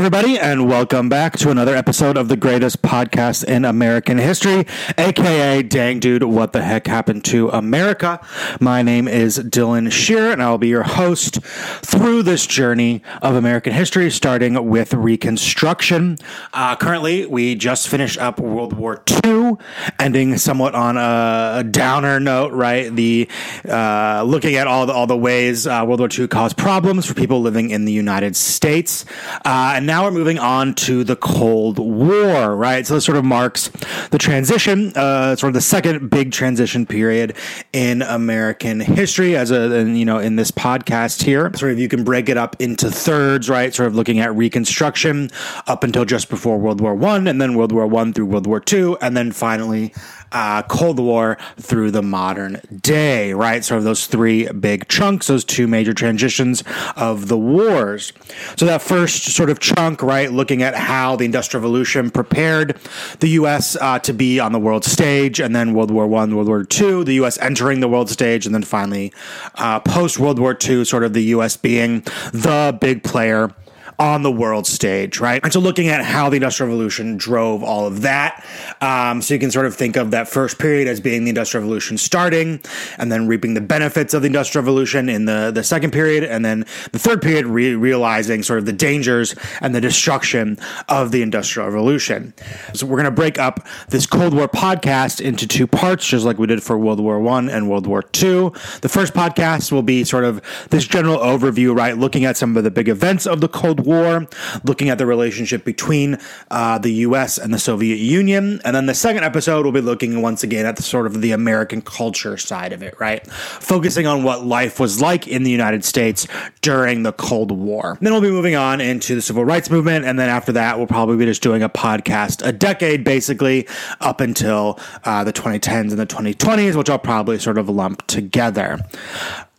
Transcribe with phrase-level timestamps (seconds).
[0.00, 5.62] everybody, and welcome back to another episode of the greatest podcast in American history, aka
[5.62, 8.18] Dang Dude, What the Heck Happened to America?
[8.60, 13.74] My name is Dylan Shearer, and I'll be your host through this journey of American
[13.74, 16.16] history, starting with Reconstruction.
[16.54, 19.58] Uh, currently, we just finished up World War II,
[19.98, 22.88] ending somewhat on a downer note, right?
[22.88, 23.28] The
[23.68, 27.12] uh, looking at all the, all the ways uh, World War II caused problems for
[27.12, 29.04] people living in the United States.
[29.44, 32.86] Uh, and now we're moving on to the Cold War, right?
[32.86, 33.72] So this sort of marks
[34.10, 37.36] the transition, uh, sort of the second big transition period
[37.72, 39.36] in American history.
[39.36, 42.54] As a, you know, in this podcast here, sort of you can break it up
[42.60, 43.74] into thirds, right?
[43.74, 45.28] Sort of looking at Reconstruction
[45.66, 48.60] up until just before World War One, and then World War One through World War
[48.60, 49.92] Two, and then finally
[50.32, 53.64] uh, Cold War through the modern day, right?
[53.64, 56.62] Sort of those three big chunks, those two major transitions
[56.96, 58.12] of the wars.
[58.56, 62.78] So that first sort of chunk, right, looking at how the Industrial Revolution prepared
[63.20, 63.76] the U.S.
[63.76, 67.04] Uh, to be on the world stage, and then World War One, World War Two,
[67.04, 67.38] the U.S.
[67.38, 69.12] entering the world stage, and then finally
[69.56, 71.56] uh, post World War Two, sort of the U.S.
[71.56, 72.00] being
[72.32, 73.54] the big player
[74.00, 75.40] on the world stage, right?
[75.44, 78.42] And so looking at how the Industrial Revolution drove all of that.
[78.80, 81.62] Um, so you can sort of think of that first period as being the Industrial
[81.62, 82.60] Revolution starting
[82.96, 86.24] and then reaping the benefits of the Industrial Revolution in the, the second period.
[86.24, 86.60] And then
[86.92, 91.68] the third period, re- realizing sort of the dangers and the destruction of the Industrial
[91.68, 92.32] Revolution.
[92.72, 96.38] So we're going to break up this Cold War podcast into two parts, just like
[96.38, 98.54] we did for World War One and World War Two.
[98.80, 101.98] The first podcast will be sort of this general overview, right?
[101.98, 104.28] Looking at some of the big events of the Cold War War,
[104.64, 106.18] looking at the relationship between
[106.50, 107.38] uh, the U.S.
[107.38, 110.76] and the Soviet Union, and then the second episode will be looking once again at
[110.76, 113.26] the sort of the American culture side of it, right?
[113.26, 116.28] Focusing on what life was like in the United States
[116.62, 117.98] during the Cold War.
[118.00, 120.86] Then we'll be moving on into the civil rights movement, and then after that, we'll
[120.86, 123.66] probably be just doing a podcast a decade, basically
[124.00, 128.78] up until uh, the 2010s and the 2020s, which I'll probably sort of lump together.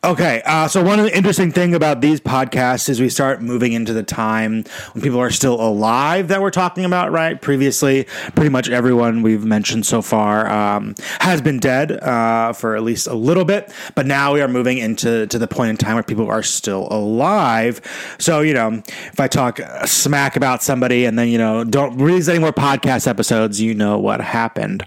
[0.03, 3.73] Okay, uh, so one of the interesting thing about these podcasts is we start moving
[3.73, 4.63] into the time
[4.93, 7.11] when people are still alive that we're talking about.
[7.11, 12.75] Right, previously, pretty much everyone we've mentioned so far um, has been dead uh, for
[12.75, 15.77] at least a little bit, but now we are moving into to the point in
[15.77, 17.79] time where people are still alive.
[18.17, 22.27] So you know, if I talk smack about somebody and then you know don't release
[22.27, 24.83] any more podcast episodes, you know what happened.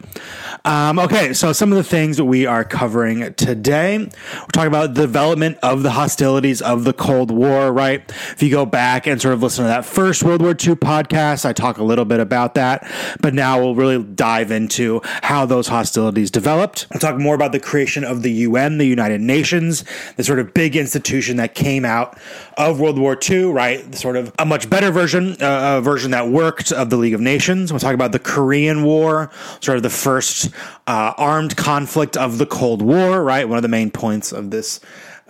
[0.65, 5.04] Um, okay, so some of the things we are covering today, we're talking about the
[5.05, 8.01] development of the hostilities of the Cold War, right?
[8.33, 11.45] If you go back and sort of listen to that first World War II podcast,
[11.45, 15.69] I talk a little bit about that, but now we'll really dive into how those
[15.69, 16.87] hostilities developed.
[16.91, 19.85] We'll talk more about the creation of the UN, the United Nations,
[20.17, 22.17] the sort of big institution that came out
[22.57, 23.95] of World War II, right?
[23.95, 27.21] Sort of a much better version, uh, a version that worked of the League of
[27.21, 27.73] Nations.
[27.73, 30.51] We'll talk about the Korean War, sort of the first
[30.87, 33.49] uh, armed conflict of the Cold War, right?
[33.49, 34.81] One of the main points of this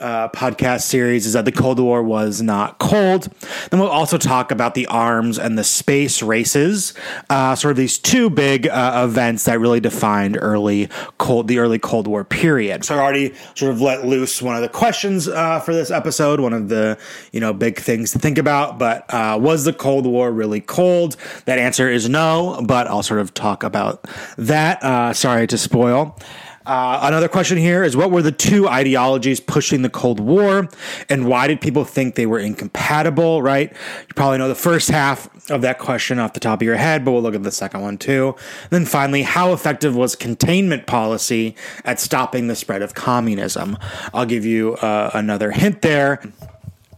[0.05, 3.29] uh, podcast series is that the Cold War was not cold.
[3.71, 6.93] Then we'll also talk about the arms and the space races,
[7.31, 11.79] uh, sort of these two big uh, events that really defined early cold the early
[11.79, 12.85] Cold War period.
[12.85, 16.39] So I already sort of let loose one of the questions uh, for this episode,
[16.39, 16.99] one of the
[17.33, 18.79] you know big things to think about.
[18.79, 21.17] But uh, was the Cold War really cold?
[21.47, 24.05] That answer is no, but I'll sort of talk about
[24.37, 24.83] that.
[24.83, 26.19] Uh, sorry to spoil.
[26.67, 30.69] Uh, another question here is what were the two ideologies pushing the Cold War
[31.11, 33.71] and why did people think they were incompatible, right?
[33.71, 37.05] You probably know the first half of that question off the top of your head,
[37.05, 38.35] but we'll look at the second one too.
[38.63, 41.55] And then finally, how effective was containment policy
[41.85, 43.77] at stopping the spread of communism?
[44.15, 46.23] I'll give you uh, another hint there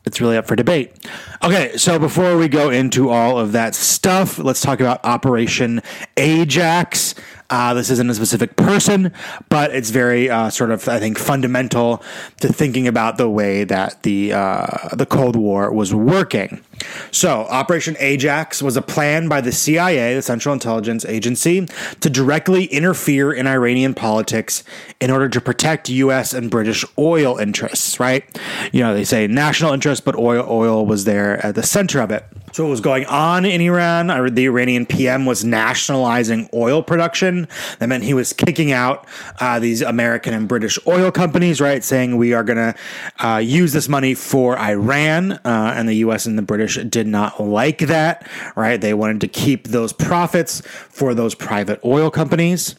[0.06, 0.94] it's really up for debate.
[1.42, 5.82] Okay, so before we go into all of that stuff, let's talk about Operation
[6.16, 7.16] Ajax.
[7.48, 9.12] Uh, this isn't a specific person,
[9.48, 12.02] but it's very uh, sort of, I think, fundamental
[12.40, 16.64] to thinking about the way that the uh, the Cold War was working.
[17.10, 21.66] So, Operation Ajax was a plan by the CIA, the Central Intelligence Agency,
[22.00, 24.62] to directly interfere in Iranian politics
[25.00, 26.32] in order to protect U.S.
[26.32, 28.24] and British oil interests, right?
[28.72, 32.10] You know, they say national interest, but oil, oil was there at the center of
[32.10, 32.24] it.
[32.56, 34.06] So, what was going on in Iran?
[34.34, 37.48] The Iranian PM was nationalizing oil production.
[37.80, 39.06] That meant he was kicking out
[39.40, 41.84] uh, these American and British oil companies, right?
[41.84, 42.74] Saying we are going to
[43.22, 46.24] uh, use this money for Iran, uh, and the U.S.
[46.24, 48.26] and the British British did not like that,
[48.56, 48.80] right?
[48.80, 52.74] They wanted to keep those profits for those private oil companies.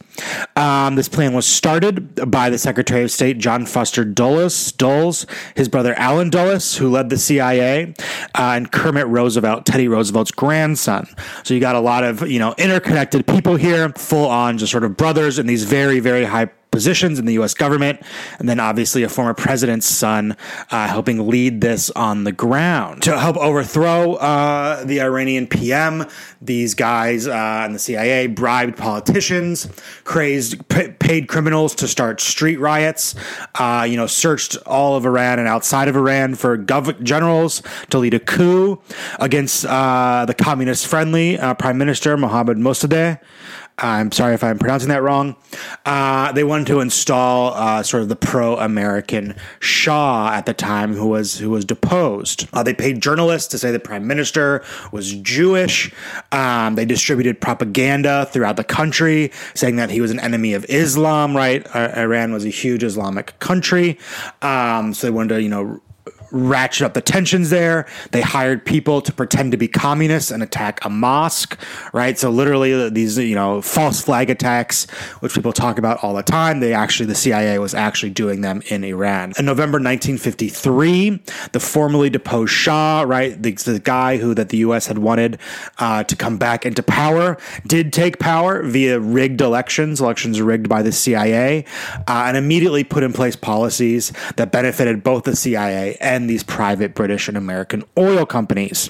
[0.56, 5.26] Um, this plan was started by the Secretary of State John Foster Dulles, Dulles
[5.56, 7.94] his brother Allen Dulles, who led the CIA,
[8.36, 11.08] uh, and Kermit Roosevelt, Teddy Roosevelt's grandson.
[11.44, 14.84] So you got a lot of you know interconnected people here, full on just sort
[14.84, 17.54] of brothers in these very very high positions in the U.S.
[17.54, 18.02] government,
[18.40, 20.36] and then obviously a former president's son
[20.72, 26.06] uh, helping lead this on the ground to help overthrow uh, the Iranian PM.
[26.42, 29.68] These guys uh, and the CIA bribed politicians,
[30.04, 33.16] crazed, p- paid criminals to start street riots.
[33.56, 37.98] Uh, you know, searched all of Iran and outside of Iran for gov- generals to
[37.98, 38.82] lead a coup
[39.20, 43.20] against uh, the communist-friendly uh, Prime Minister Mohammad Mossadegh.
[43.80, 45.36] I'm sorry if I'm pronouncing that wrong.
[45.86, 51.10] Uh, they wanted to install uh, sort of the pro-American Shah at the time, who
[51.10, 52.48] was who was deposed.
[52.54, 55.94] Uh, they paid journalists to say the prime minister was Jewish.
[56.32, 61.38] Um, they distributed propaganda throughout the country, saying that he was an enemy of Islam.
[61.38, 64.00] Right, uh, Iran was a huge Islamic country,
[64.42, 65.82] um, so they wanted to you know
[66.32, 67.86] ratchet up the tensions there.
[68.12, 71.58] They hired people to pretend to be communists and attack a mosque,
[71.94, 72.18] right?
[72.18, 74.90] So literally these, you know, false flag attacks,
[75.20, 76.60] which people talk about all the time.
[76.60, 79.34] They actually, the CIA was actually doing them in Iran.
[79.38, 81.22] In November 1953,
[81.52, 84.88] the formerly deposed Shah, right, the, the guy who that the U.S.
[84.88, 85.40] had wanted
[85.80, 90.82] uh, to come back into power, did take power via rigged elections, elections rigged by
[90.82, 91.66] the CIA,
[92.08, 96.44] uh, and immediately put in place policies that benefited both the CIA and and these
[96.44, 98.90] private British and American oil companies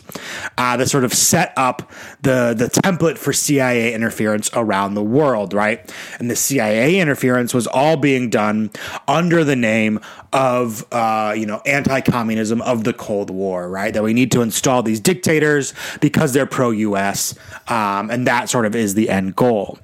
[0.58, 1.92] uh, that sort of set up
[2.22, 5.94] the the template for CIA interference around the world, right?
[6.20, 8.72] And the CIA interference was all being done
[9.08, 10.00] under the name
[10.34, 13.94] of uh, you know anti-communism of the Cold War, right?
[13.94, 17.36] That we need to install these dictators because they're pro-U.S.
[17.68, 19.80] Um, and that sort of is the end goal.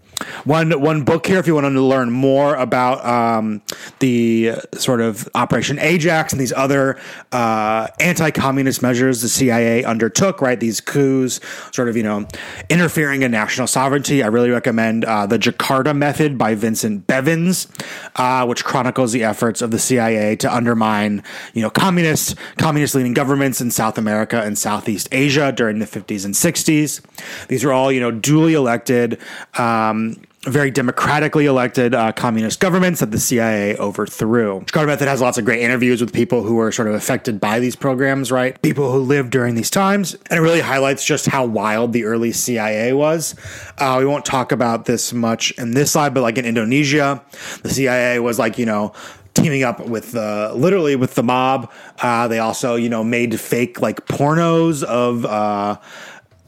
[0.46, 3.62] One one book here if you want to learn more about um,
[4.00, 7.00] the sort of Operation Ajax and these other
[7.32, 10.42] uh, anti-communist measures the CIA undertook.
[10.42, 11.40] Right, these coups,
[11.72, 12.28] sort of you know
[12.70, 14.24] interfering in national sovereignty.
[14.24, 17.68] I really recommend uh, the Jakarta Method by Vincent Bevins,
[18.16, 21.24] uh, which chronicles the efforts of the CIA to undermine
[21.54, 26.26] you know communist communist leading governments in South America and Southeast Asia during the 50s
[26.26, 27.02] and 60s.
[27.48, 29.20] These are all you know duly elected.
[29.58, 30.13] Um,
[30.44, 34.62] very democratically elected uh, communist governments that the CIA overthrew.
[34.62, 37.60] Jakarta Method has lots of great interviews with people who are sort of affected by
[37.60, 38.62] these programs, right?
[38.62, 40.16] People who lived during these times.
[40.30, 43.36] And it really highlights just how wild the early CIA was.
[43.78, 47.24] Uh, we won't talk about this much in this slide, but like in Indonesia,
[47.62, 48.94] the CIA was like, you know,
[49.34, 51.72] teaming up with uh, literally with the mob.
[52.00, 55.78] Uh, they also, you know, made fake like pornos of uh,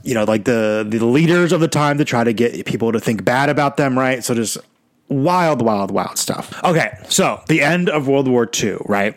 [0.06, 3.00] you know, like the the leaders of the time to try to get people to
[3.00, 4.24] think bad about them, right?
[4.24, 4.58] So just
[5.10, 6.54] wild, wild, wild stuff.
[6.64, 9.16] Okay, so the end of World War II, right?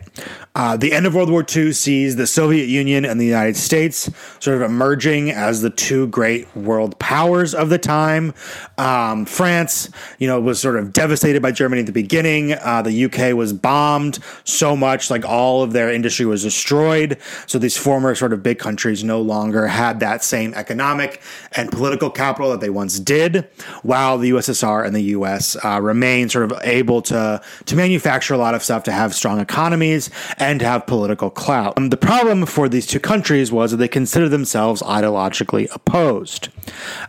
[0.59, 4.11] Uh, the end of World War II sees the Soviet Union and the United States
[4.41, 8.33] sort of emerging as the two great world powers of the time.
[8.77, 12.55] Um, France, you know, was sort of devastated by Germany at the beginning.
[12.55, 17.17] Uh, the UK was bombed so much, like all of their industry was destroyed.
[17.47, 21.21] So these former sort of big countries no longer had that same economic
[21.53, 23.47] and political capital that they once did,
[23.83, 28.37] while the USSR and the US uh, remain sort of able to to manufacture a
[28.37, 31.77] lot of stuff to have strong economies and to have political clout.
[31.77, 36.49] Um, the problem for these two countries was that they considered themselves ideologically opposed.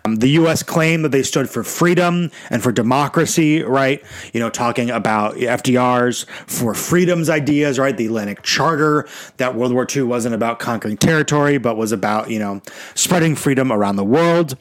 [0.05, 0.63] Um, the U.S.
[0.63, 4.03] claimed that they stood for freedom and for democracy, right?
[4.32, 7.97] You know, talking about FDR's four freedoms ideas, right?
[7.97, 12.39] The Atlantic Charter, that World War II wasn't about conquering territory, but was about, you
[12.39, 12.61] know,
[12.94, 14.56] spreading freedom around the world.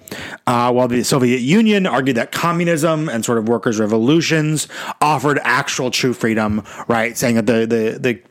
[0.48, 4.67] Uh, while the Soviet Union argued that communism and sort of workers' revolutions
[5.01, 7.17] offered actual true freedom, right?
[7.17, 8.21] Saying that the, the, the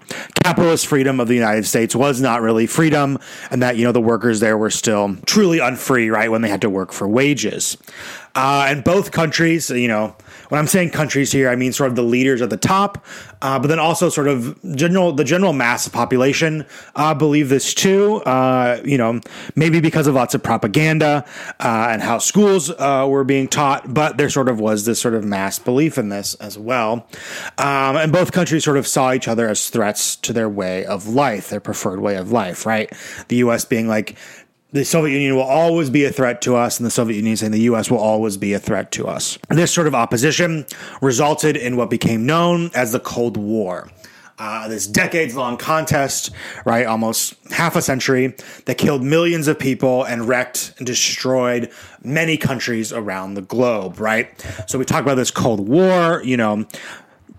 [0.42, 3.18] capitalist freedom of the United States was not really freedom,
[3.50, 6.62] and that you know the workers there were still truly unfree, right, when they had
[6.62, 7.76] to work for wages.
[8.35, 10.14] Uh, and both countries, you know,
[10.49, 13.04] when I'm saying countries here, I mean sort of the leaders at the top,
[13.42, 16.66] uh, but then also sort of general the general mass of population
[16.97, 18.16] uh, believe this too.
[18.23, 19.20] Uh, you know,
[19.54, 21.25] maybe because of lots of propaganda
[21.61, 25.14] uh, and how schools uh, were being taught, but there sort of was this sort
[25.14, 27.06] of mass belief in this as well.
[27.58, 31.08] Um, and both countries sort of saw each other as threats to their way of
[31.08, 32.64] life, their preferred way of life.
[32.64, 32.90] Right,
[33.28, 33.64] the U.S.
[33.64, 34.16] being like
[34.72, 37.52] the Soviet Union will always be a threat to us, and the Soviet Union saying
[37.52, 37.90] the U.S.
[37.90, 39.38] will always be a threat to us.
[39.48, 40.66] This sort of opposition
[41.00, 43.88] resulted in what became known as the Cold War.
[44.38, 46.30] uh, this decades long contest,
[46.64, 46.87] right?
[46.87, 48.34] Almost half a century
[48.66, 51.70] that killed millions of people and wrecked and destroyed
[52.04, 54.28] many countries around the globe, right?
[54.68, 56.66] So we talk about this Cold War, you know,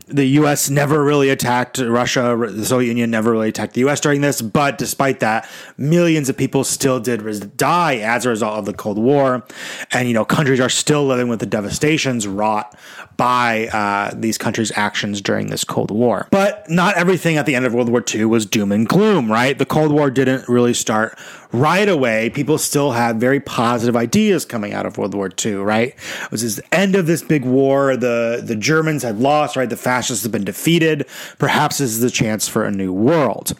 [0.10, 0.70] the U.S.
[0.70, 2.36] never really attacked Russia.
[2.50, 4.00] The Soviet Union never really attacked the U.S.
[4.00, 5.48] during this, but despite that,
[5.78, 9.46] millions of people still did die as a result of the Cold War,
[9.92, 12.76] and you know countries are still living with the devastations wrought
[13.20, 16.30] by uh, these countries' actions during this Cold War.
[16.32, 19.58] But not everything at the end of World War II was doom and gloom, right?
[19.58, 21.20] The Cold War didn't really start
[21.52, 22.30] right away.
[22.30, 25.96] People still had very positive ideas coming out of World War II, right?
[26.24, 27.98] It was the end of this big war.
[27.98, 29.70] The the Germans had lost, right?
[29.70, 31.08] The fascists had been defeated.
[31.38, 33.54] Perhaps this is the chance for a new world.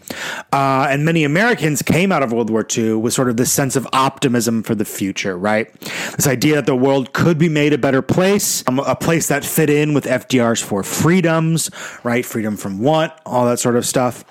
[0.54, 3.76] Uh, and many Americans came out of World War II with sort of this sense
[3.76, 5.74] of optimism for the future, right?
[6.16, 9.44] This idea that the world could be made a better place, um, a place that
[9.50, 11.70] fit in with FDR's four freedoms,
[12.04, 12.26] right?
[12.26, 14.24] Freedom from want, all that sort of stuff.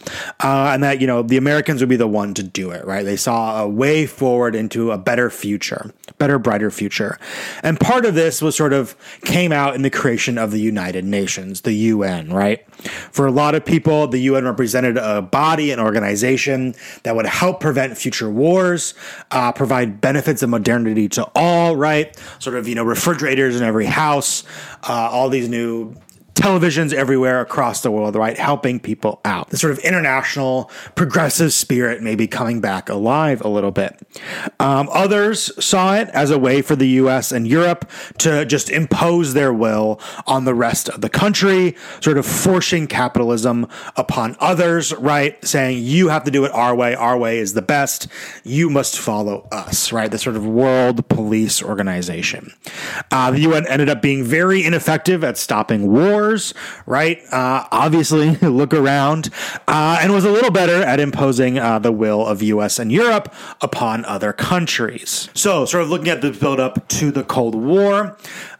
[0.43, 3.05] Uh, and that, you know, the Americans would be the one to do it, right?
[3.05, 7.19] They saw a way forward into a better future, better, brighter future.
[7.63, 11.05] And part of this was sort of came out in the creation of the United
[11.05, 12.69] Nations, the UN, right?
[13.11, 17.61] For a lot of people, the UN represented a body, an organization that would help
[17.61, 18.95] prevent future wars,
[19.31, 22.17] uh, provide benefits of modernity to all, right?
[22.39, 24.45] Sort of, you know, refrigerators in every house,
[24.85, 25.95] uh, Uh, all these new
[26.39, 28.39] televisions everywhere across the world, right?
[28.39, 29.51] Helping people out.
[29.51, 34.01] The sort of international progressive spirit may be coming back alive a little bit.
[34.61, 39.35] Um, others saw it as a way for the US and Europe to just impose
[39.35, 43.67] their will on the rest of the country, sort of forcing capitalism
[43.97, 45.45] upon others, right?
[45.45, 46.95] Saying, you have to do it our way.
[46.95, 48.07] Our way is the best.
[48.45, 50.11] You must follow us, right?
[50.11, 52.53] The sort of world police organization.
[53.11, 56.55] Uh, the UN ended up being very ineffective at stopping wars wars,
[56.87, 57.23] right?
[57.33, 59.31] Uh, obviously, look around,
[59.67, 62.79] uh, and was a little better at imposing uh, the will of U.S.
[62.79, 65.31] and Europe upon other countries.
[65.35, 68.17] So, sort of looking at the build up to the Cold War,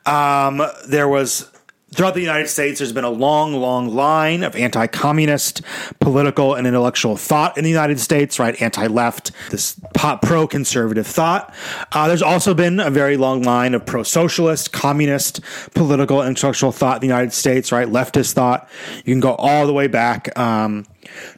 [0.07, 1.51] um, there was
[1.99, 5.63] Throughout the United States, there's been a long, long line of anti communist
[5.99, 8.63] political and intellectual thought in the United States, right?
[8.63, 9.81] Anti left, this
[10.23, 11.53] pro conservative thought.
[11.91, 15.41] Uh, there's also been a very long line of pro socialist, communist
[15.75, 17.89] political and intellectual thought in the United States, right?
[17.89, 18.69] Leftist thought.
[18.99, 20.39] You can go all the way back.
[20.39, 20.87] Um,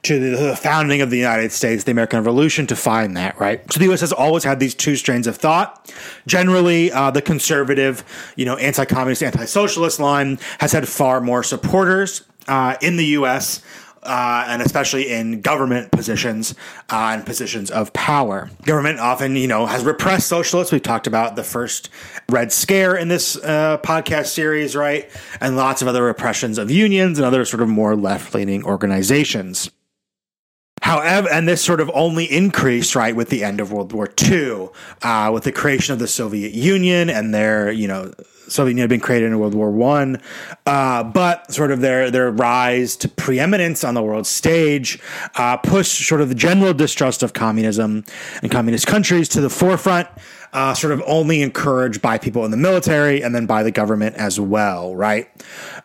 [0.03, 3.61] to the founding of the United States, the American Revolution, to find that, right?
[3.73, 4.01] So the U.S.
[4.01, 5.93] has always had these two strains of thought.
[6.27, 8.05] Generally, uh, the conservative,
[8.37, 13.63] you know, anti-communist, anti-socialist line has had far more supporters uh, in the U.S.
[14.03, 16.55] Uh, and especially in government positions
[16.89, 18.49] uh, and positions of power.
[18.65, 20.73] Government often, you know, has repressed socialists.
[20.73, 21.91] We've talked about the first
[22.31, 25.11] Red Scare in this uh, podcast series, right?
[25.41, 29.71] And lots of other repressions of unions and other sort of more left leaning organizations.
[30.83, 34.69] However, and this sort of only increased right with the end of World War II,
[35.03, 38.13] uh, with the creation of the Soviet Union and their, you know,
[38.49, 40.21] Soviet Union had been created in World War One,
[40.67, 44.99] uh, but sort of their their rise to preeminence on the world stage
[45.37, 48.05] uh, pushed sort of the general distrust of communism
[48.43, 50.09] and communist countries to the forefront
[50.53, 54.17] uh, sort of only encouraged by people in the military and then by the government
[54.17, 55.29] as well, right?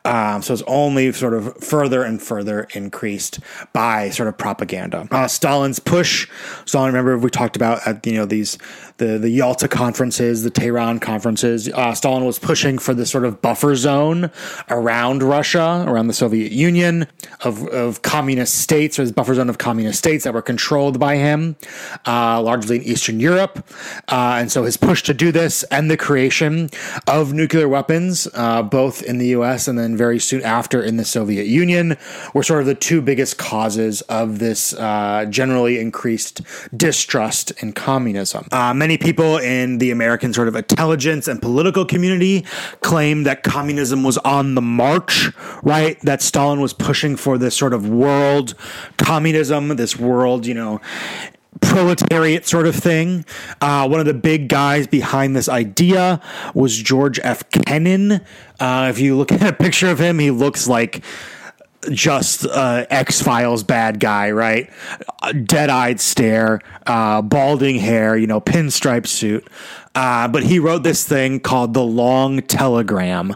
[0.06, 3.40] Um, so it's only sort of further and further increased
[3.74, 5.08] by sort of propaganda.
[5.12, 6.28] Uh, Stalin's push.
[6.66, 8.58] Stalin, remember we talked about at you know these
[8.98, 11.70] the the Yalta conferences, the Tehran conferences.
[11.70, 14.32] Uh, Stalin was pushing for this sort of buffer zone
[14.70, 17.08] around Russia, around the Soviet Union,
[17.42, 21.16] of, of communist states, or this buffer zone of communist states that were controlled by
[21.16, 21.56] him,
[22.06, 23.68] uh, largely in Eastern Europe.
[24.08, 26.70] Uh, and so his push to do this and the creation
[27.08, 29.68] of nuclear weapons, uh, both in the U.S.
[29.68, 31.98] and then very soon after in the Soviet Union,
[32.34, 36.42] were sort of the two biggest causes of this uh, generally increased
[36.76, 38.48] distrust in communism.
[38.52, 42.46] Uh, many people in the American sort of intelligence and political community
[42.82, 45.32] claim that communism was on the march,
[45.64, 46.00] right?
[46.02, 48.54] That Stalin was pushing for this sort of world
[48.98, 50.82] communism, this world, you know,
[51.62, 53.26] proletariat sort of thing.
[53.60, 56.22] Uh, one of the big guys behind this idea
[56.54, 57.50] was George F.
[57.50, 58.22] Kennan.
[58.60, 61.04] Uh, if you look at a picture of him, he looks like
[61.92, 64.70] just uh, X Files bad guy, right?
[65.44, 69.48] Dead eyed stare, uh, balding hair, you know, pinstripe suit.
[69.96, 73.34] Uh, but he wrote this thing called The Long Telegram.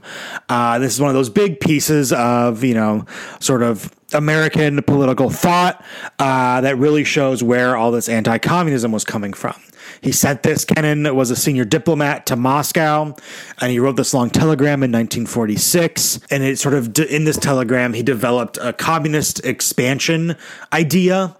[0.50, 3.06] Uh, this is one of those big pieces of, you know,
[3.40, 5.84] sort of American political thought
[6.20, 9.56] uh, that really shows where all this anti communism was coming from.
[10.02, 10.66] He sent this.
[10.66, 13.16] Kennan was a senior diplomat to Moscow,
[13.60, 16.20] and he wrote this long telegram in 1946.
[16.32, 20.36] And it sort of in this telegram, he developed a communist expansion
[20.72, 21.36] idea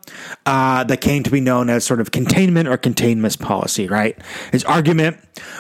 [0.46, 3.88] uh, that came to be known as sort of containment or containment policy.
[3.88, 4.18] Right?
[4.52, 5.18] His argument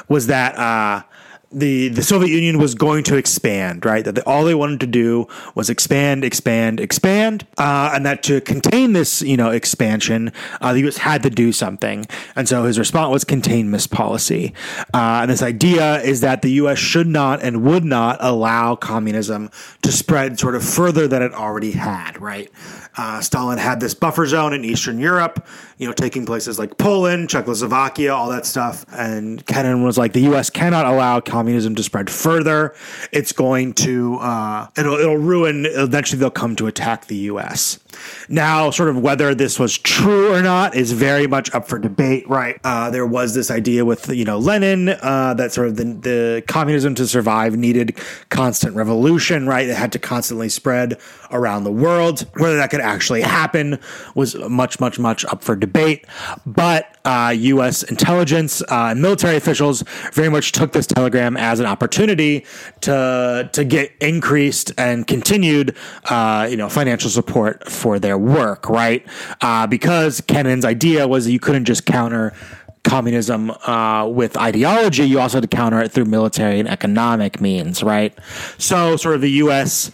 [0.07, 0.57] was that.
[0.57, 1.03] Uh,
[1.51, 4.05] the the Soviet Union was going to expand, right?
[4.05, 8.93] That all they wanted to do was expand, expand, expand, uh, and that to contain
[8.93, 10.97] this, you know, expansion, uh, the U.S.
[10.97, 12.05] had to do something.
[12.35, 14.53] And so his response was containment policy.
[14.93, 16.77] Uh, and this idea is that the U.S.
[16.77, 19.49] should not and would not allow communism
[19.81, 22.51] to spread sort of further than it already had, right?
[22.97, 25.45] Uh, Stalin had this buffer zone in Eastern Europe,
[25.79, 28.85] you know, taking places like Poland, Czechoslovakia, all that stuff.
[28.91, 30.49] And Kennan was like, the U.S.
[30.49, 32.75] cannot allow communism to spread further.
[33.13, 37.79] It's going to, uh, it'll, it'll ruin, eventually they'll come to attack the U.S.
[38.27, 42.27] Now, sort of whether this was true or not is very much up for debate,
[42.29, 42.59] right?
[42.63, 46.43] Uh, there was this idea with, you know, Lenin uh, that sort of the, the
[46.47, 47.97] communism to survive needed
[48.29, 49.67] constant revolution, right?
[49.67, 50.99] It had to constantly spread
[51.31, 52.25] around the world.
[52.37, 53.79] Whether that could actually happen
[54.15, 56.05] was much, much, much up for debate.
[56.45, 57.83] But uh, U.S.
[57.83, 62.45] intelligence uh, and military officials very much took this telegram as an opportunity
[62.81, 65.75] to to get increased and continued,
[66.05, 69.05] uh, you know, financial support for their work, right?
[69.41, 72.33] Uh, because Kennan's idea was that you couldn't just counter
[72.83, 77.81] communism uh, with ideology, you also had to counter it through military and economic means,
[77.83, 78.17] right?
[78.57, 79.91] So, sort of the U.S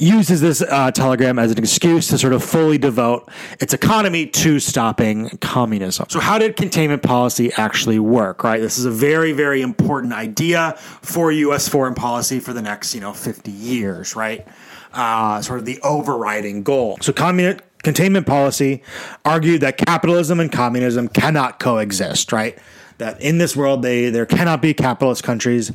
[0.00, 3.30] uses this uh, telegram as an excuse to sort of fully devote
[3.60, 6.06] its economy to stopping communism.
[6.08, 8.42] So, how did containment policy actually work?
[8.42, 11.68] Right, this is a very, very important idea for U.S.
[11.68, 14.16] foreign policy for the next, you know, 50 years.
[14.16, 14.46] Right,
[14.92, 16.98] uh, sort of the overriding goal.
[17.00, 18.82] So, communist containment policy
[19.24, 22.32] argued that capitalism and communism cannot coexist.
[22.32, 22.58] Right
[23.00, 25.72] that in this world they there cannot be capitalist countries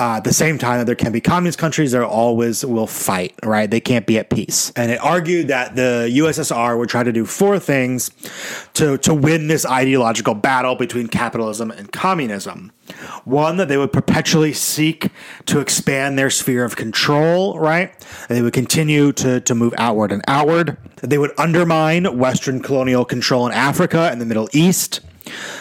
[0.00, 3.34] uh, at the same time that there can be communist countries that always will fight
[3.44, 7.12] right they can't be at peace and it argued that the ussr would try to
[7.12, 8.10] do four things
[8.72, 12.72] to to win this ideological battle between capitalism and communism
[13.24, 15.10] one that they would perpetually seek
[15.46, 17.92] to expand their sphere of control right?
[18.28, 20.76] They would continue to to move outward and outward.
[21.02, 25.00] They would undermine western colonial control in africa and the middle east.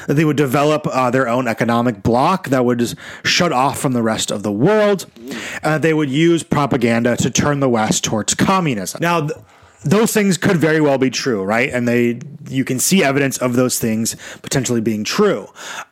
[0.07, 4.01] That they would develop uh, their own economic bloc that would shut off from the
[4.01, 5.07] rest of the world,
[5.61, 8.99] and they would use propaganda to turn the West towards communism.
[9.01, 9.37] Now, th-
[9.89, 11.69] those things could very well be true, right?
[11.69, 12.19] And they
[12.49, 15.47] you can see evidence of those things potentially being true.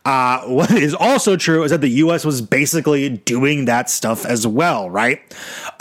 [0.06, 2.26] Uh, what is also true is that the U.S.
[2.26, 5.22] was basically doing that stuff as well, right?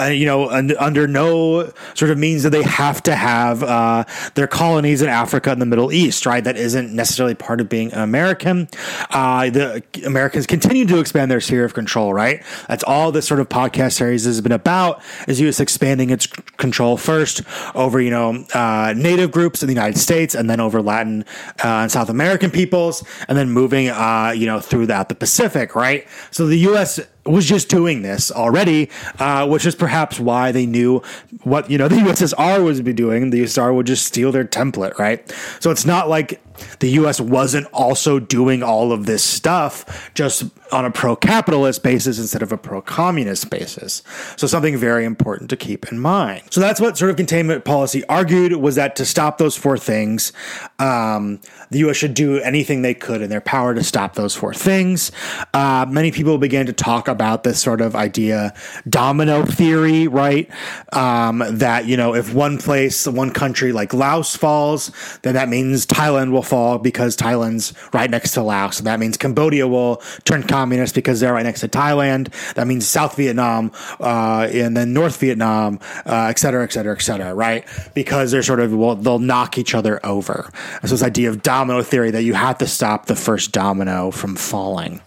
[0.00, 4.46] Uh, you know, under no sort of means that they have to have uh, their
[4.46, 6.42] colonies in Africa and the Middle East, right?
[6.42, 8.68] That isn't necessarily part of being American.
[9.10, 12.42] Uh, the Americans continue to expand their sphere of control, right?
[12.68, 15.60] That's all this sort of podcast series has been about: is U.S.
[15.60, 17.42] expanding its control first
[17.74, 21.24] over you know uh, native groups in the United States, and then over Latin
[21.64, 26.06] uh, and South American peoples, and then moving, uh, you know, throughout the Pacific, right?
[26.30, 31.02] So the U.S was just doing this already, uh, which is perhaps why they knew
[31.42, 33.30] what you know the USSR would be doing.
[33.30, 35.32] The USSR would just steal their template, right?
[35.60, 36.40] So it's not like
[36.80, 42.18] the US wasn't also doing all of this stuff just on a pro capitalist basis
[42.18, 44.02] instead of a pro communist basis.
[44.36, 46.42] So, something very important to keep in mind.
[46.50, 50.32] So, that's what sort of containment policy argued was that to stop those four things,
[50.78, 54.54] um, the US should do anything they could in their power to stop those four
[54.54, 55.12] things.
[55.52, 58.52] Uh, many people began to talk about this sort of idea,
[58.88, 60.50] domino theory, right?
[60.92, 64.90] Um, that, you know, if one place, one country like Laos falls,
[65.22, 68.76] then that means Thailand will fall because Thailand's right next to Laos.
[68.78, 72.32] So that means Cambodia will turn communist because they're right next to Thailand.
[72.54, 77.02] That means South Vietnam, uh, and then North Vietnam, uh, et cetera, et cetera, et
[77.02, 77.64] cetera, right?
[77.94, 80.50] Because they're sort of, well, they'll knock each other over.
[80.82, 84.34] So this idea of domino theory that you have to stop the first domino from
[84.34, 85.00] falling.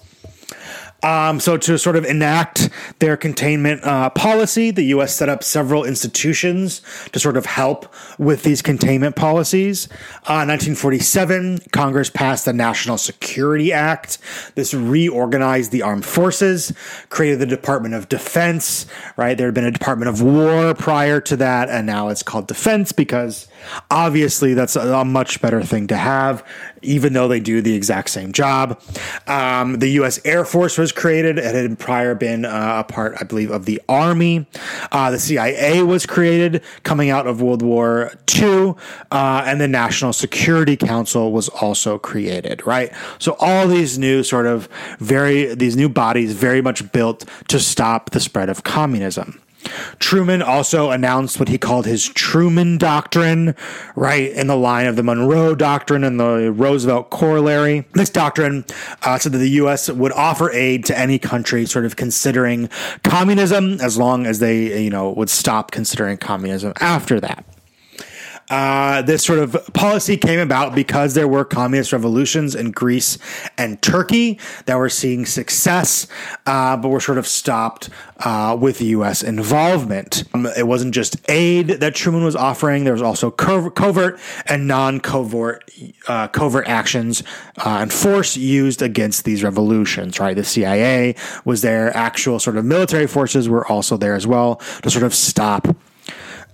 [1.04, 5.14] Um, so, to sort of enact their containment uh, policy, the U.S.
[5.14, 6.82] set up several institutions
[7.12, 9.88] to sort of help with these containment policies.
[10.24, 14.18] Uh, 1947, Congress passed the National Security Act.
[14.56, 16.74] This reorganized the armed forces,
[17.10, 19.38] created the Department of Defense, right?
[19.38, 22.92] There had been a Department of War prior to that, and now it's called Defense
[22.92, 23.48] because
[23.90, 26.44] obviously that's a, much better thing to have
[26.82, 28.82] even though they do the exact same job.
[29.28, 30.20] Um, the U.S.
[30.26, 31.38] Air Force was created.
[31.38, 34.48] It had prior been uh, a part, I believe, of the Army.
[34.92, 38.76] Uh, the CIA was created coming out of World War II,
[39.12, 42.94] uh, and the National Security Council was also created, right?
[43.20, 48.12] So all these new sort of very, these new bodies very much built to stop
[48.12, 49.42] the spread of communism.
[50.00, 53.56] Truman also announced what he called his Truman Doctrine,
[53.96, 57.86] right in the line of the Monroe Doctrine and the Roosevelt Corollary.
[57.94, 58.66] This doctrine
[59.04, 59.90] uh, said that the U.S.
[59.90, 62.70] would offer aid to any country sort of considering
[63.04, 67.46] communism as long as they, you know, would stop considering communism after that.
[68.50, 73.18] Uh, this sort of policy came about because there were communist revolutions in Greece
[73.58, 76.08] and Turkey that were seeing success,
[76.46, 79.22] uh, but were sort of stopped uh, with U.S.
[79.22, 80.24] involvement.
[80.34, 85.70] Um, it wasn't just aid that Truman was offering; there was also covert and non-covert
[86.08, 87.24] uh, covert actions
[87.58, 90.20] uh, and force used against these revolutions.
[90.22, 94.56] Right, the CIA was there; actual sort of military forces were also there as well
[94.84, 95.68] to sort of stop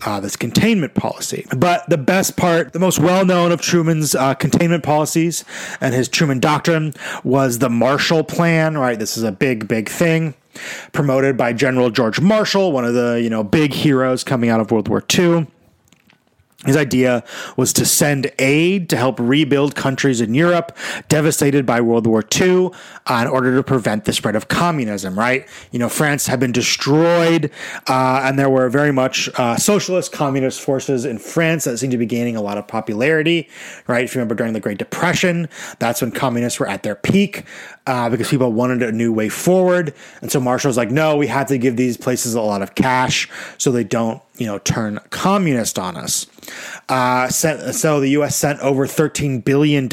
[0.05, 1.45] uh, this containment policy.
[1.55, 5.43] But the best part, the most well known of Truman's uh, containment policies
[5.81, 8.97] and his Truman Doctrine was the Marshall Plan, right?
[8.97, 10.35] This is a big, big thing
[10.91, 14.71] promoted by General George Marshall, one of the, you know, big heroes coming out of
[14.71, 15.47] World War II.
[16.65, 17.23] His idea
[17.57, 20.77] was to send aid to help rebuild countries in Europe
[21.09, 22.69] devastated by World War II
[23.05, 25.47] uh, in order to prevent the spread of communism, right?
[25.71, 27.51] You know, France had been destroyed,
[27.87, 31.97] uh, and there were very much uh, socialist communist forces in France that seemed to
[31.97, 33.49] be gaining a lot of popularity,
[33.87, 34.03] right?
[34.03, 35.49] If you remember during the Great Depression,
[35.79, 37.43] that's when communists were at their peak
[37.87, 39.93] uh, because people wanted a new way forward.
[40.21, 42.75] And so Marshall was like, no, we have to give these places a lot of
[42.75, 46.27] cash so they don't, you know, turn communist on us.
[46.89, 48.35] Uh, sent, so the U.S.
[48.35, 49.87] sent over $13 billion,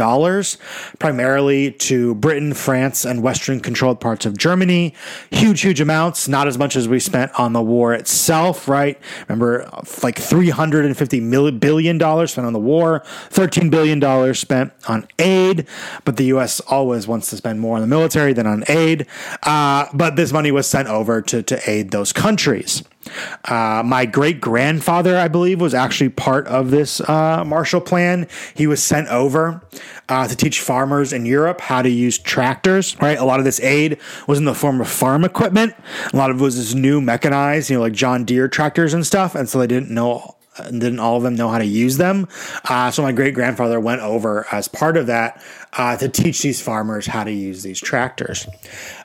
[0.98, 4.94] primarily to Britain, France, and Western controlled parts of Germany.
[5.30, 9.00] Huge, huge amounts, not as much as we spent on the war itself, right?
[9.28, 9.68] Remember,
[10.02, 15.66] like $350 billion spent on the war, $13 billion spent on aid,
[16.04, 16.60] but the U.S.
[16.60, 19.06] always wants to spend more on the military than on aid.
[19.42, 22.82] Uh, but this money was sent over to, to aid those countries.
[23.44, 28.28] Uh, my great grandfather, I believe, was actually part of this uh, Marshall Plan.
[28.54, 29.62] He was sent over
[30.08, 32.96] uh, to teach farmers in Europe how to use tractors.
[33.00, 35.74] Right, a lot of this aid was in the form of farm equipment.
[36.12, 39.06] A lot of it was this new mechanized, you know, like John Deere tractors and
[39.06, 40.36] stuff, and so they didn't know
[40.68, 42.28] didn't all of them know how to use them.
[42.68, 45.42] Uh, so my great grandfather went over as part of that
[45.74, 48.46] uh, to teach these farmers how to use these tractors.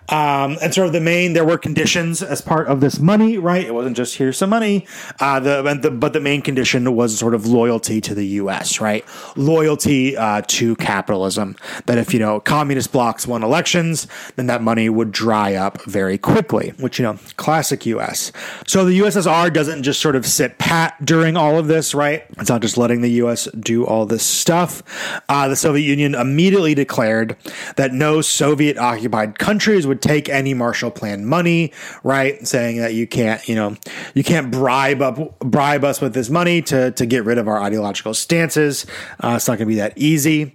[0.09, 3.65] Um, and sort of the main, there were conditions as part of this money, right?
[3.65, 4.85] It wasn't just here's some money.
[5.19, 9.03] Uh, the, the, but the main condition was sort of loyalty to the U.S., right?
[9.35, 11.55] Loyalty uh, to capitalism.
[11.87, 16.19] That if you know communist blocs won elections, then that money would dry up very
[16.19, 16.73] quickly.
[16.79, 18.31] Which you know, classic U.S.
[18.67, 22.25] So the USSR doesn't just sort of sit pat during all of this, right?
[22.37, 23.45] It's not just letting the U.S.
[23.59, 24.83] do all this stuff.
[25.27, 27.35] Uh, the Soviet Union immediately declared
[27.75, 31.71] that no Soviet occupied countries would would take any Marshall Plan money,
[32.03, 32.45] right?
[32.45, 33.77] Saying that you can't, you know,
[34.13, 37.59] you can't bribe up bribe us with this money to to get rid of our
[37.59, 38.85] ideological stances.
[39.23, 40.53] Uh, it's not going to be that easy.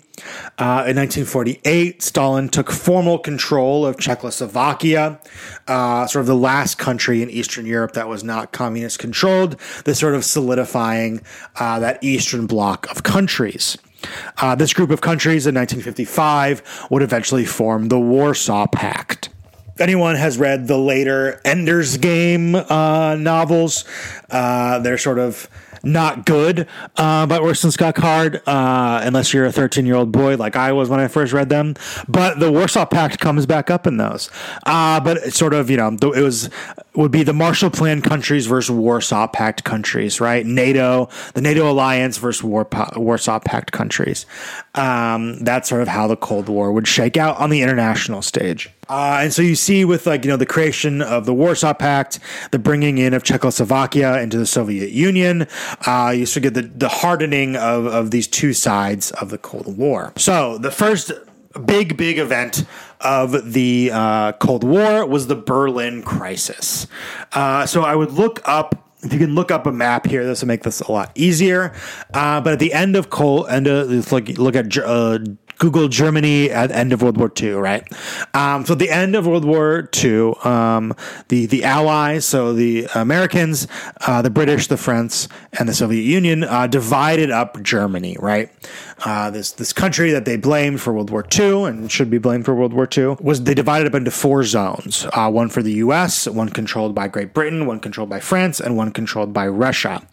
[0.58, 5.18] Uh, in 1948, Stalin took formal control of Czechoslovakia,
[5.66, 9.98] uh, sort of the last country in Eastern Europe that was not communist controlled, this
[9.98, 11.22] sort of solidifying
[11.58, 13.78] uh, that Eastern bloc of countries.
[14.38, 19.28] Uh, this group of countries in 1955 would eventually form the Warsaw Pact.
[19.74, 23.84] If anyone has read the later Ender's Game uh, novels,
[24.30, 25.48] uh, they're sort of
[25.82, 26.66] not good,
[26.96, 30.72] uh, but Orson Scott Card, uh, unless you're a 13 year old boy like I
[30.72, 31.74] was when I first read them.
[32.08, 34.30] But the Warsaw Pact comes back up in those.
[34.66, 36.50] Uh, but it's sort of, you know, it was
[36.94, 40.44] would be the Marshall Plan countries versus Warsaw Pact countries, right?
[40.44, 42.66] NATO, the NATO alliance versus War,
[42.96, 44.26] Warsaw Pact countries.
[44.74, 48.70] Um, that's sort of how the Cold War would shake out on the international stage.
[48.90, 52.18] Uh, and so you see with like, you know, the creation of the Warsaw Pact,
[52.50, 55.46] the bringing in of Czechoslovakia into the Soviet Union,
[55.86, 59.38] uh, you sort of get the, the hardening of, of these two sides of the
[59.38, 60.12] Cold War.
[60.16, 61.12] So the first
[61.64, 62.64] big, big event
[63.00, 66.88] of the uh, Cold War was the Berlin Crisis.
[67.32, 68.88] Uh, so I would look up.
[69.02, 71.72] If you can look up a map here, this will make this a lot easier.
[72.12, 75.20] Uh, but at the end of Cold, end of look, look at uh,
[75.60, 77.86] Google Germany at the end of World War II, right?
[78.34, 80.94] Um, so, the end of World War II, um,
[81.28, 83.68] the, the Allies, so the Americans,
[84.06, 88.50] uh, the British, the French, and the Soviet Union uh, divided up Germany, right?
[89.04, 92.44] Uh, this this country that they blamed for World War II and should be blamed
[92.44, 95.72] for World War II was they divided up into four zones: uh, one for the
[95.84, 100.06] U.S., one controlled by Great Britain, one controlled by France, and one controlled by Russia.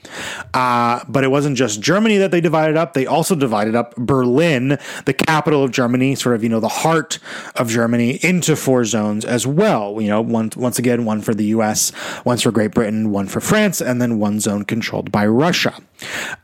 [0.54, 4.78] Uh, but it wasn't just Germany that they divided up; they also divided up Berlin,
[5.06, 7.20] the capital of Germany, sort of you know the heart
[7.56, 10.02] of Germany, into four zones as well.
[10.02, 11.92] You know, one once again, one for the U.S.,
[12.24, 15.76] one for Great Britain, one for France, and then one zone controlled by Russia.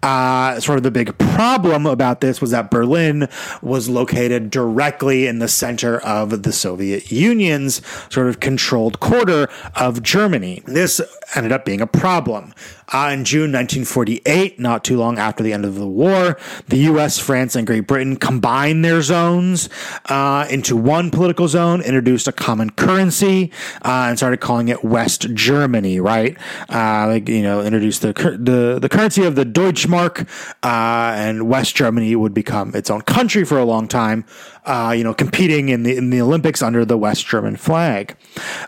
[0.01, 3.27] Uh, sort of the big problem about this was that Berlin
[3.61, 10.01] was located directly in the center of the Soviet Union's sort of controlled quarter of
[10.01, 10.63] Germany.
[10.65, 10.99] This
[11.35, 12.53] ended up being a problem.
[12.91, 17.17] Uh, in June 1948, not too long after the end of the war, the US,
[17.17, 19.69] France, and Great Britain combined their zones
[20.05, 23.51] uh, into one political zone, introduced a common currency,
[23.83, 26.37] uh, and started calling it West Germany, right?
[26.69, 30.27] Uh, like, you know, introduced the, the, the currency of the Deutschmark,
[30.63, 34.25] uh, and West Germany would become its own country for a long time
[34.65, 38.15] uh, you know, competing in the in the Olympics under the West German flag.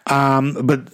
[0.07, 0.91] Um, but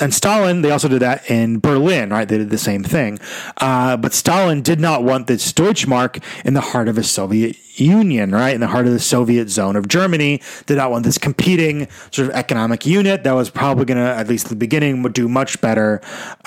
[0.00, 2.28] and Stalin, they also did that in Berlin, right?
[2.28, 3.18] They did the same thing.
[3.58, 8.32] Uh, but Stalin did not want this Deutschmark in the heart of a Soviet Union,
[8.32, 8.54] right?
[8.54, 12.28] In the heart of the Soviet zone of Germany, did not want this competing sort
[12.28, 15.28] of economic unit that was probably going to, at least at the beginning, would do
[15.28, 16.00] much better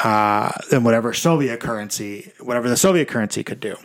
[0.04, 3.76] uh, than whatever Soviet currency, whatever the Soviet currency could do.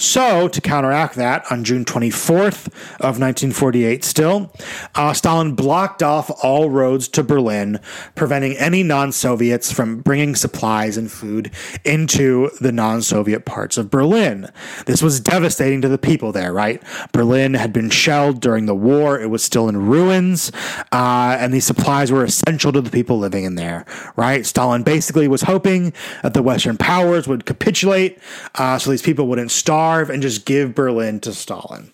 [0.00, 2.68] So, to counteract that, on June 24th
[3.00, 4.50] of 1948, still,
[4.94, 7.78] uh, Stalin blocked off all roads to Berlin,
[8.14, 11.50] preventing any non Soviets from bringing supplies and food
[11.84, 14.50] into the non Soviet parts of Berlin.
[14.86, 16.82] This was devastating to the people there, right?
[17.12, 20.50] Berlin had been shelled during the war, it was still in ruins,
[20.92, 23.84] uh, and these supplies were essential to the people living in there,
[24.16, 24.46] right?
[24.46, 28.18] Stalin basically was hoping that the Western powers would capitulate
[28.54, 31.90] uh, so these people wouldn't starve starve and just give Berlin to Stalin.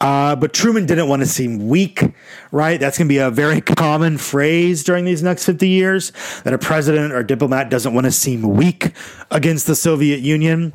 [0.00, 2.02] Uh, but Truman didn't want to seem weak,
[2.50, 2.80] right?
[2.80, 6.58] That's going to be a very common phrase during these next 50 years that a
[6.58, 8.90] president or diplomat doesn't want to seem weak
[9.30, 10.74] against the Soviet Union.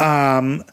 [0.00, 0.64] Um,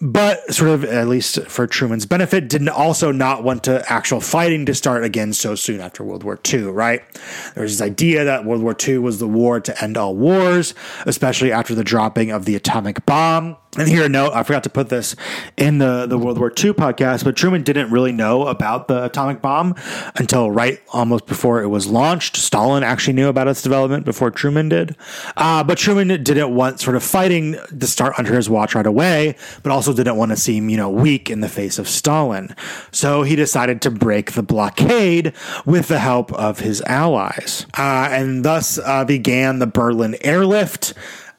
[0.00, 4.66] but sort of, at least for Truman's benefit, didn't also not want to actual fighting
[4.66, 7.02] to start again so soon after World War II, right?
[7.54, 10.74] There's this idea that World War II was the war to end all wars,
[11.06, 13.56] especially after the dropping of the atomic bomb.
[13.76, 15.16] And here, a note, I forgot to put this
[15.56, 19.42] in the, the World War II podcast, but Truman didn't really know about the atomic
[19.42, 19.74] bomb
[20.14, 22.36] until right almost before it was launched.
[22.36, 24.94] Stalin actually knew about its development before Truman did.
[25.36, 29.36] Uh, but Truman didn't want sort of fighting to start under his watch right away,
[29.62, 32.54] but also didn't want to seem, you know, weak in the face of Stalin.
[32.90, 35.32] So he decided to break the blockade
[35.64, 37.66] with the help of his allies.
[37.76, 40.94] Uh, and thus uh, began the Berlin airlift.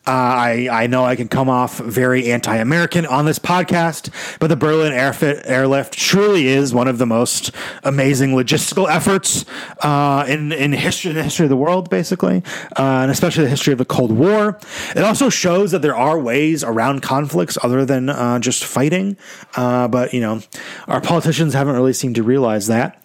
[0.07, 4.47] Uh, I, I know I can come off very anti American on this podcast, but
[4.47, 7.49] the Berlin airlift truly is one of the most
[7.83, 9.45] amazing logistical efforts
[9.81, 12.43] uh, in, in, history, in the history of the world, basically,
[12.77, 14.59] uh, and especially the history of the Cold War.
[14.95, 19.17] It also shows that there are ways around conflicts other than uh, just fighting,
[19.55, 20.41] uh, but, you know,
[20.87, 23.01] our politicians haven't really seemed to realize that.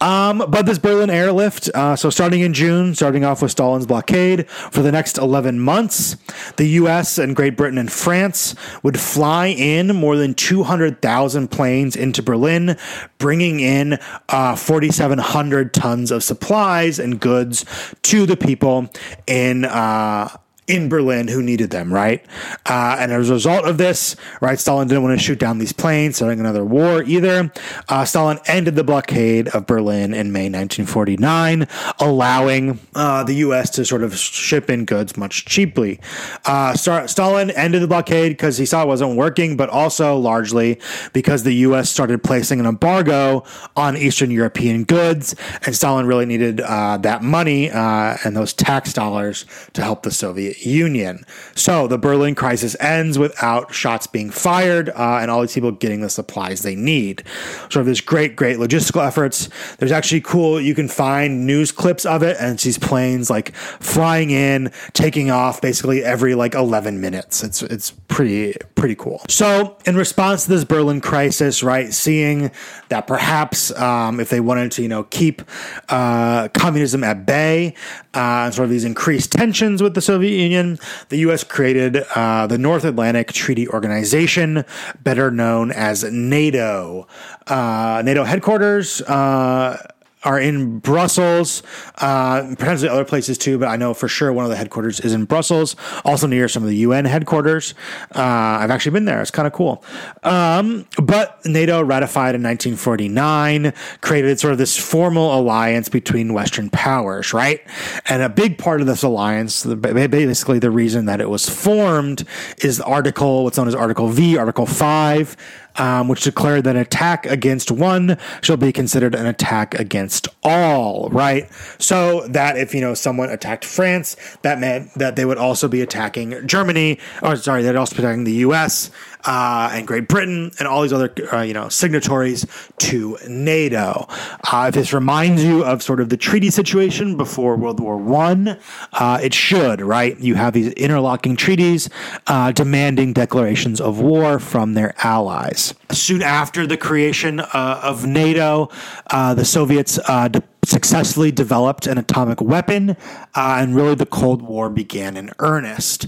[0.00, 4.48] Um, but this Berlin airlift, uh, so starting in June, starting off with Stalin's blockade,
[4.50, 6.16] for the next 11 months,
[6.56, 12.22] the US and Great Britain and France would fly in more than 200,000 planes into
[12.22, 12.76] Berlin,
[13.18, 13.98] bringing in
[14.28, 17.64] uh, 4,700 tons of supplies and goods
[18.02, 18.90] to the people
[19.26, 19.64] in.
[19.64, 20.28] Uh,
[20.72, 22.24] in Berlin who needed them, right?
[22.64, 25.72] Uh, and as a result of this, right, Stalin didn't want to shoot down these
[25.72, 27.52] planes, starting another war either.
[27.90, 31.68] Uh, Stalin ended the blockade of Berlin in May 1949,
[32.00, 33.68] allowing uh, the U.S.
[33.70, 36.00] to sort of ship in goods much cheaply.
[36.46, 40.80] Uh, Stalin ended the blockade because he saw it wasn't working, but also largely
[41.12, 41.90] because the U.S.
[41.90, 43.44] started placing an embargo
[43.76, 45.34] on Eastern European goods,
[45.66, 50.10] and Stalin really needed uh, that money uh, and those tax dollars to help the
[50.10, 51.24] Soviet Union.
[51.54, 56.00] So the Berlin crisis ends without shots being fired uh, and all these people getting
[56.00, 57.22] the supplies they need.
[57.62, 59.48] Sort of this great, great logistical efforts.
[59.78, 63.54] There's actually cool, you can find news clips of it, and it's these planes like
[63.54, 67.42] flying in, taking off basically every like 11 minutes.
[67.42, 69.22] It's, it's pretty, pretty cool.
[69.28, 72.50] So in response to this Berlin crisis, right, seeing
[72.88, 75.42] that perhaps um, if they wanted to, you know, keep
[75.88, 77.74] uh, communism at bay,
[78.14, 80.78] uh, sort of these increased tensions with the Soviet Union,
[81.08, 81.44] the U.S.
[81.44, 84.64] created uh, the North Atlantic Treaty Organization,
[85.02, 87.06] better known as NATO.
[87.46, 89.76] Uh, NATO headquarters uh,
[90.24, 91.62] are in Brussels,
[91.98, 95.12] uh, potentially other places too, but I know for sure one of the headquarters is
[95.12, 97.74] in Brussels, also near some of the UN headquarters.
[98.14, 98.20] Uh,
[98.60, 99.20] I've actually been there.
[99.20, 99.84] It's kind of cool.
[100.22, 107.32] Um, but NATO ratified in 1949, created sort of this formal alliance between Western powers,
[107.32, 107.60] right?
[108.08, 112.24] And a big part of this alliance, basically the reason that it was formed,
[112.58, 115.36] is Article, what's known as Article V, Article 5
[115.76, 121.08] um, which declared that an attack against one shall be considered an attack against all,
[121.10, 121.48] right?
[121.78, 125.80] So that if, you know, someone attacked France, that meant that they would also be
[125.80, 128.90] attacking Germany, or sorry, they'd also be attacking the US
[129.24, 132.46] uh, and Great Britain and all these other, uh, you know, signatories
[132.78, 134.06] to NATO.
[134.50, 138.58] Uh, if this reminds you of sort of the treaty situation before World War One,
[138.92, 140.18] uh, it should, right?
[140.18, 141.88] You have these interlocking treaties
[142.26, 145.74] uh, demanding declarations of war from their allies.
[145.90, 148.70] Soon after the creation uh, of NATO,
[149.10, 152.90] the Soviets de- successfully developed an atomic weapon,
[153.34, 156.06] uh, and really the Cold War began in earnest.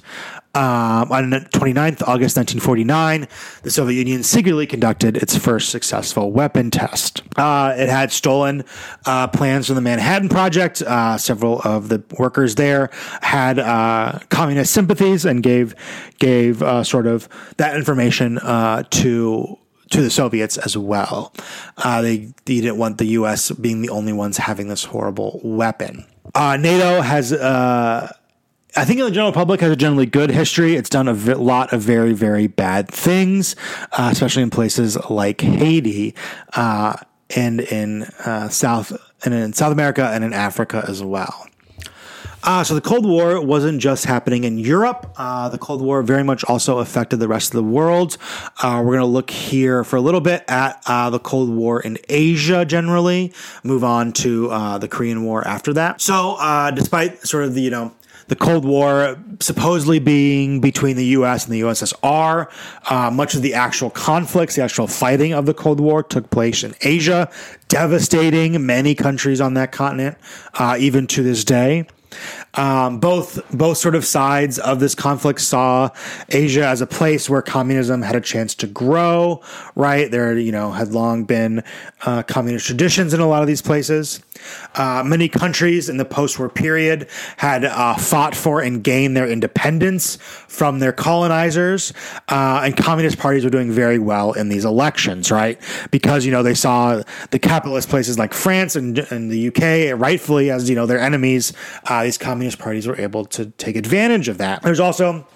[0.54, 3.26] Um, on 29th August 1949,
[3.62, 7.22] the Soviet Union secretly conducted its first successful weapon test.
[7.36, 8.64] Uh, it had stolen
[9.04, 10.80] uh, plans from the Manhattan Project.
[10.80, 12.90] Uh, several of the workers there
[13.20, 15.74] had uh, communist sympathies and gave
[16.20, 19.58] gave uh, sort of that information uh, to
[19.90, 21.32] to the Soviets as well.
[21.84, 23.50] they, they didn't want the U.S.
[23.50, 26.06] being the only ones having this horrible weapon.
[26.34, 27.32] NATO has
[28.76, 30.74] I think the general public has a generally good history.
[30.74, 33.54] It's done a v- lot of very, very bad things,
[33.92, 36.14] uh, especially in places like Haiti
[36.54, 36.96] uh,
[37.36, 38.92] and in uh, South
[39.24, 41.46] and in South America and in Africa as well.
[42.42, 45.14] Uh, so the Cold War wasn't just happening in Europe.
[45.16, 48.18] Uh, the Cold War very much also affected the rest of the world.
[48.60, 51.96] Uh, we're going to look here for a little bit at the Cold War in
[52.08, 53.32] Asia generally.
[53.62, 56.00] Move on to the Korean War after that.
[56.00, 56.36] So,
[56.74, 57.94] despite sort of the you know
[58.28, 61.44] the Cold War supposedly being between the U.S.
[61.44, 62.50] and the USSR.
[62.90, 66.64] Uh, much of the actual conflicts, the actual fighting of the Cold War took place
[66.64, 67.30] in Asia,
[67.68, 70.18] devastating many countries on that continent,
[70.54, 71.86] uh, even to this day.
[72.54, 75.90] Um, both both sort of sides of this conflict saw
[76.28, 79.42] Asia as a place where communism had a chance to grow.
[79.74, 81.62] Right there, you know, had long been
[82.02, 84.20] uh, communist traditions in a lot of these places.
[84.74, 90.16] Uh, many countries in the post-war period had uh, fought for and gained their independence
[90.16, 91.92] from their colonizers,
[92.28, 95.30] uh, and communist parties were doing very well in these elections.
[95.30, 99.98] Right, because you know they saw the capitalist places like France and, and the UK
[99.98, 101.52] rightfully as you know their enemies.
[102.04, 104.62] These communist communist parties were able to take advantage of that.
[104.62, 105.26] There's also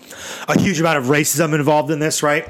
[0.49, 2.49] a huge amount of racism involved in this, right?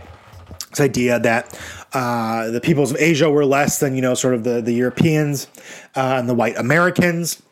[0.71, 1.59] This idea that
[1.93, 5.47] uh, the peoples of Asia were less than, you know, sort of the, the Europeans
[5.95, 7.43] uh, and the white Americans.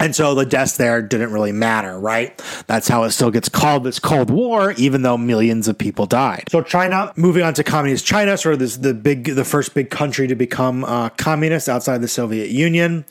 [0.00, 2.36] And so the deaths there didn't really matter, right?
[2.66, 6.44] That's how it still gets called this Cold War, even though millions of people died.
[6.50, 9.90] So China, moving on to communist China, sort of this the big, the first big
[9.90, 13.04] country to become uh, communist outside the Soviet Union.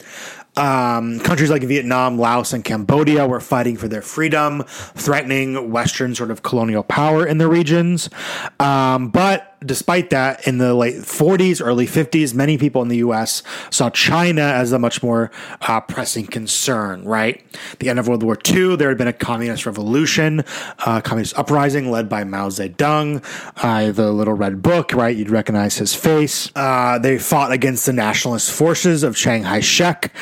[0.56, 6.30] Um, countries like Vietnam, Laos, and Cambodia were fighting for their freedom, threatening Western sort
[6.30, 8.10] of colonial power in the regions.
[8.60, 13.43] Um, but despite that, in the late 40s, early 50s, many people in the US
[13.69, 17.43] saw China as a much more uh, pressing concern, right?
[17.80, 20.43] the end of World War II, there had been a communist revolution,
[20.80, 23.23] uh, communist uprising led by Mao Zedong,
[23.58, 25.15] uh, the little red book, right?
[25.15, 26.49] You'd recognize his face.
[26.56, 30.13] Uh, they fought against the nationalist forces of Chiang Kai shek.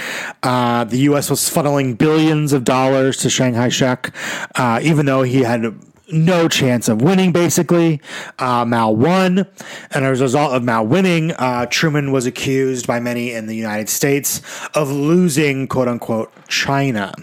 [0.44, 4.14] Uh, the US was funneling billions of dollars to Chiang Kai shek,
[4.56, 5.76] uh, even though he had
[6.12, 8.02] no chance of winning, basically.
[8.40, 9.48] Uh, Mao won.
[9.92, 13.56] And as a result of Mao winning, uh, Truman was accused by many in the
[13.56, 14.42] United States
[14.76, 17.14] of losing, quote unquote, China.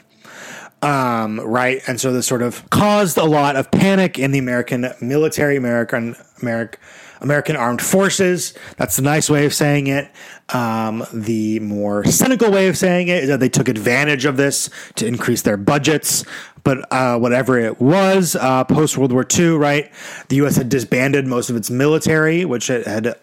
[0.82, 1.80] Um, right.
[1.88, 6.14] And so this sort of caused a lot of panic in the American military, American,
[6.40, 6.80] American,
[7.20, 8.54] American armed forces.
[8.76, 10.08] That's the nice way of saying it.
[10.50, 14.70] Um, the more cynical way of saying it is that they took advantage of this
[14.94, 16.24] to increase their budgets.
[16.68, 19.90] But uh, whatever it was, uh, post World War II, right?
[20.28, 20.56] The U.S.
[20.56, 23.14] had disbanded most of its military, which it had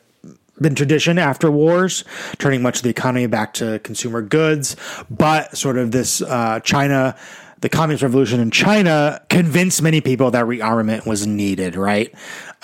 [0.60, 2.04] been tradition after wars,
[2.40, 4.76] turning much of the economy back to consumer goods.
[5.12, 7.16] But sort of this uh, China
[7.62, 12.14] the communist revolution in China convinced many people that rearmament was needed, right?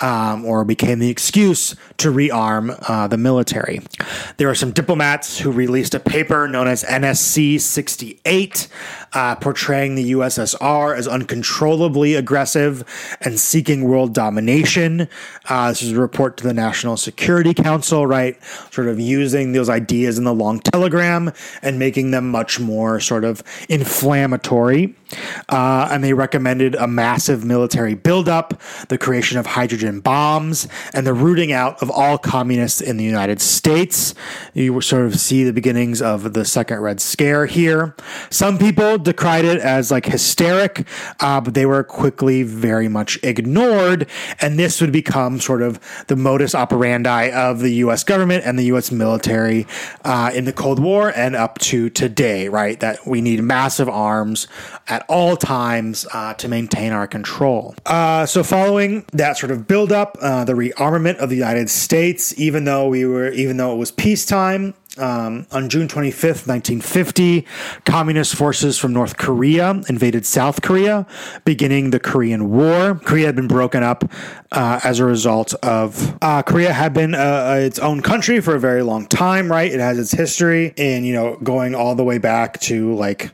[0.02, 3.80] Um, or became the excuse to rearm uh, the military.
[4.36, 8.68] There are some diplomats who released a paper known as NSC 68,
[9.12, 12.84] uh, portraying the USSR as uncontrollably aggressive
[13.20, 15.08] and seeking world domination.
[15.48, 18.42] Uh, this is a report to the National Security Council, right?
[18.72, 23.24] Sort of using those ideas in the long telegram and making them much more sort
[23.24, 24.94] of inflammatory.
[25.48, 31.14] Uh, and they recommended a massive military buildup, the creation of hydrogen bombs, and the
[31.14, 34.14] rooting out of all communists in the United States.
[34.54, 37.94] You sort of see the beginnings of the Second Red Scare here.
[38.30, 40.86] Some people decried it as like hysteric,
[41.20, 44.06] uh, but they were quickly very much ignored.
[44.40, 48.04] And this would become sort of the modus operandi of the U.S.
[48.04, 48.90] government and the U.S.
[48.90, 49.66] military
[50.04, 52.78] uh, in the Cold War and up to today, right?
[52.80, 54.46] That we need massive arms
[54.88, 57.74] at all times uh, to maintain our control.
[57.86, 62.64] Uh, so, following that sort of buildup, uh, the rearmament of the United States, even
[62.64, 67.46] though we were, even though it was peacetime, um, on June 25th, 1950,
[67.84, 71.06] communist forces from North Korea invaded South Korea,
[71.44, 72.96] beginning the Korean War.
[72.96, 74.04] Korea had been broken up
[74.50, 78.60] uh, as a result of uh, Korea had been uh, its own country for a
[78.60, 79.72] very long time, right?
[79.72, 83.30] It has its history in, you know, going all the way back to like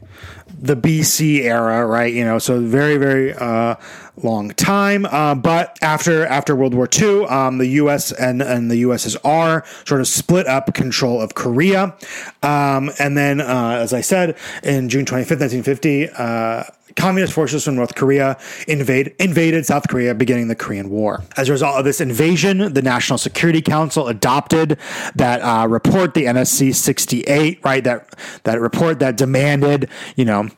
[0.61, 2.13] the BC era, right?
[2.13, 3.77] You know, so very, very uh,
[4.23, 5.07] long time.
[5.07, 8.13] Uh, but after after World War II, um, the U.S.
[8.13, 11.97] and and the USSR sort of split up control of Korea,
[12.43, 16.65] um, and then, uh, as I said, in June twenty fifth, nineteen fifty uh,
[16.99, 18.37] communist forces from North Korea
[18.67, 21.23] invade, invaded South Korea, beginning the Korean War.
[21.37, 24.79] As a result of this invasion, the National Security Council adopted
[25.15, 27.85] that uh, report, the NSC 68, right?
[27.85, 30.49] That that report that demanded, you know,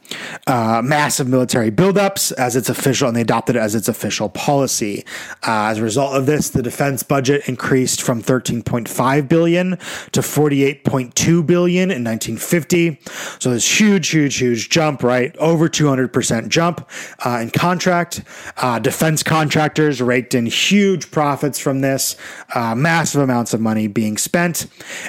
[0.47, 5.05] uh, massive military buildups as its official, and they adopted it as its official policy.
[5.47, 9.71] Uh, as a result of this, the defense budget increased from 13.5 billion
[10.13, 12.99] to 48.2 billion in 1950.
[13.39, 15.37] So this huge, huge, huge jump, right?
[15.37, 16.89] Over 200 percent percent jump
[17.25, 18.23] uh, in contract.
[18.57, 22.15] Uh, defense contractors raked in huge profits from this,
[22.55, 24.67] uh, massive amounts of money being spent.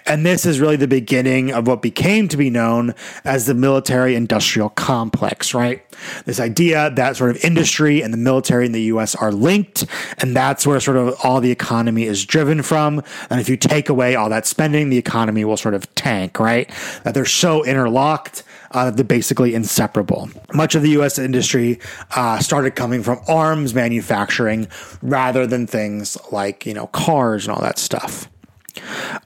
[0.07, 4.15] And this is really the beginning of what became to be known as the military
[4.15, 5.84] industrial complex, right?
[6.26, 9.86] This idea that sort of industry and the military in the US are linked,
[10.17, 13.03] and that's where sort of all the economy is driven from.
[13.30, 16.67] And if you take away all that spending, the economy will sort of tank, right?
[17.03, 20.30] That they're so interlocked uh, they're basically inseparable.
[20.53, 21.19] Much of the U.S.
[21.19, 21.80] industry
[22.15, 24.67] uh, started coming from arms manufacturing
[25.01, 28.30] rather than things like you know cars and all that stuff.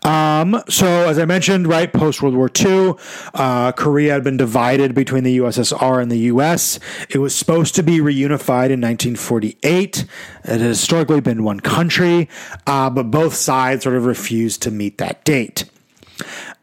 [0.03, 2.95] Um, so, as I mentioned, right post World War II,
[3.33, 6.79] uh, Korea had been divided between the USSR and the US.
[7.09, 9.57] It was supposed to be reunified in 1948.
[9.63, 10.07] It
[10.43, 12.29] had historically been one country,
[12.67, 15.65] uh, but both sides sort of refused to meet that date.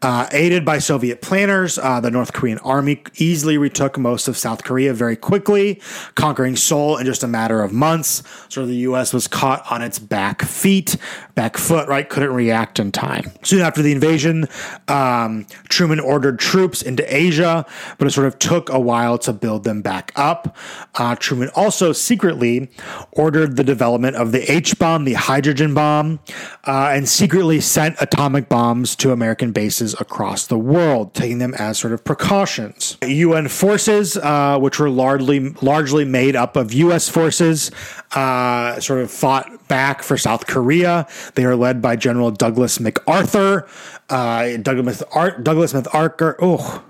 [0.01, 4.63] Uh, aided by Soviet planners, uh, the North Korean army easily retook most of South
[4.63, 5.79] Korea very quickly,
[6.15, 8.21] conquering Seoul in just a matter of months.
[8.49, 9.13] So the U.S.
[9.13, 10.97] was caught on its back feet,
[11.35, 12.07] back foot, right?
[12.07, 13.31] Couldn't react in time.
[13.43, 14.47] Soon after the invasion,
[14.89, 17.65] um, Truman ordered troops into Asia,
[17.97, 20.57] but it sort of took a while to build them back up.
[20.95, 22.69] Uh, Truman also secretly
[23.11, 26.19] ordered the development of the H bomb, the hydrogen bomb,
[26.65, 31.77] uh, and secretly sent atomic bombs to American bases across the world, taking them as
[31.77, 32.97] sort of precautions.
[33.03, 37.09] UN forces, uh, which were largely largely made up of U.S.
[37.09, 37.71] forces,
[38.13, 41.07] uh, sort of fought back for South Korea.
[41.35, 43.67] They are led by General Douglas MacArthur.
[44.09, 45.03] Uh, Douglas,
[45.41, 46.37] Douglas MacArthur.
[46.41, 46.83] Oh,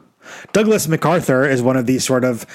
[0.51, 2.45] Douglas MacArthur is one of these sort of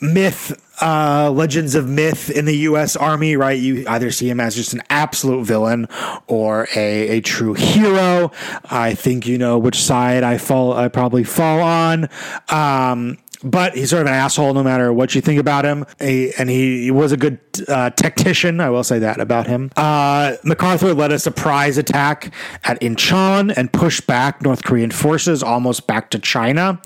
[0.00, 2.96] myth uh, legends of myth in the U.S.
[2.96, 3.58] Army, right?
[3.58, 5.86] You either see him as just an absolute villain
[6.26, 8.32] or a, a true hero.
[8.64, 10.72] I think you know which side I fall.
[10.72, 12.08] I probably fall on.
[12.48, 15.84] Um, but he's sort of an asshole no matter what you think about him.
[16.00, 18.60] He, and he, he, was a good uh, tactician.
[18.60, 19.70] I will say that about him.
[19.76, 22.32] Uh, MacArthur led a surprise attack
[22.64, 26.80] at Incheon and pushed back North Korean forces almost back to China.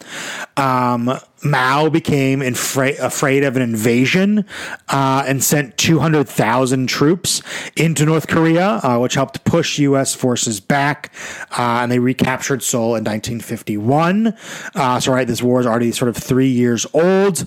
[0.57, 1.19] Um,
[1.51, 4.45] Mao became infra- afraid of an invasion
[4.89, 7.43] uh, and sent 200,000 troops
[7.77, 10.15] into North Korea, uh, which helped push U.S.
[10.15, 11.13] forces back.
[11.51, 14.35] Uh, and they recaptured Seoul in 1951.
[14.75, 17.47] Uh, so, right, this war is already sort of three years old.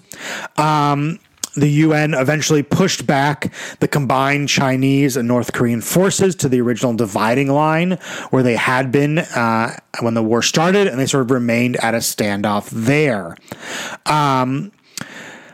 [0.58, 1.20] Um,
[1.60, 6.94] the UN eventually pushed back the combined Chinese and North Korean forces to the original
[6.94, 7.94] dividing line
[8.30, 11.94] where they had been uh, when the war started, and they sort of remained at
[11.94, 13.36] a standoff there.
[14.06, 14.72] Um,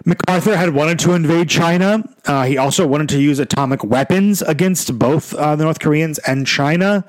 [0.07, 2.07] MacArthur had wanted to invade China.
[2.25, 6.45] Uh, he also wanted to use atomic weapons against both uh, the North Koreans and
[6.45, 7.03] China.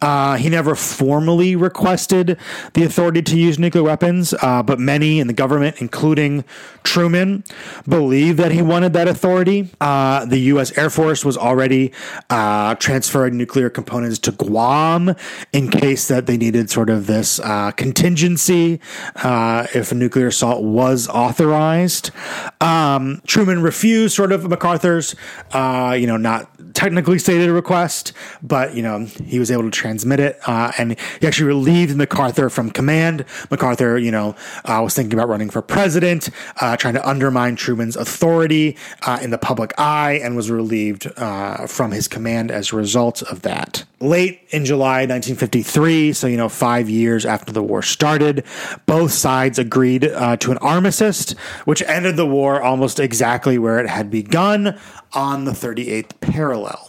[0.00, 2.38] Uh, he never formally requested
[2.74, 6.44] the authority to use nuclear weapons, uh, but many in the government, including
[6.84, 7.42] Truman,
[7.88, 9.68] believed that he wanted that authority.
[9.80, 10.76] Uh, the U.S.
[10.78, 11.92] Air Force was already
[12.30, 15.16] uh, transferring nuclear components to Guam
[15.52, 17.40] in case that they needed sort of this
[17.76, 18.80] contingency
[19.16, 22.12] if a nuclear assault was authorized.
[22.60, 25.14] Um, Truman refused sort of MacArthur's,
[25.52, 28.12] uh, you know, not technically stated request,
[28.42, 32.50] but you know he was able to transmit it, uh, and he actually relieved MacArthur
[32.50, 33.24] from command.
[33.50, 36.28] MacArthur, you know, uh, was thinking about running for president,
[36.60, 41.66] uh, trying to undermine Truman's authority uh, in the public eye, and was relieved uh,
[41.66, 43.84] from his command as a result of that.
[43.98, 48.44] Late in July 1953, so you know five years after the war started,
[48.84, 51.32] both sides agreed to an armistice,
[51.64, 54.78] which ended the war almost exactly where it had begun
[55.12, 56.85] on the 38th parallel.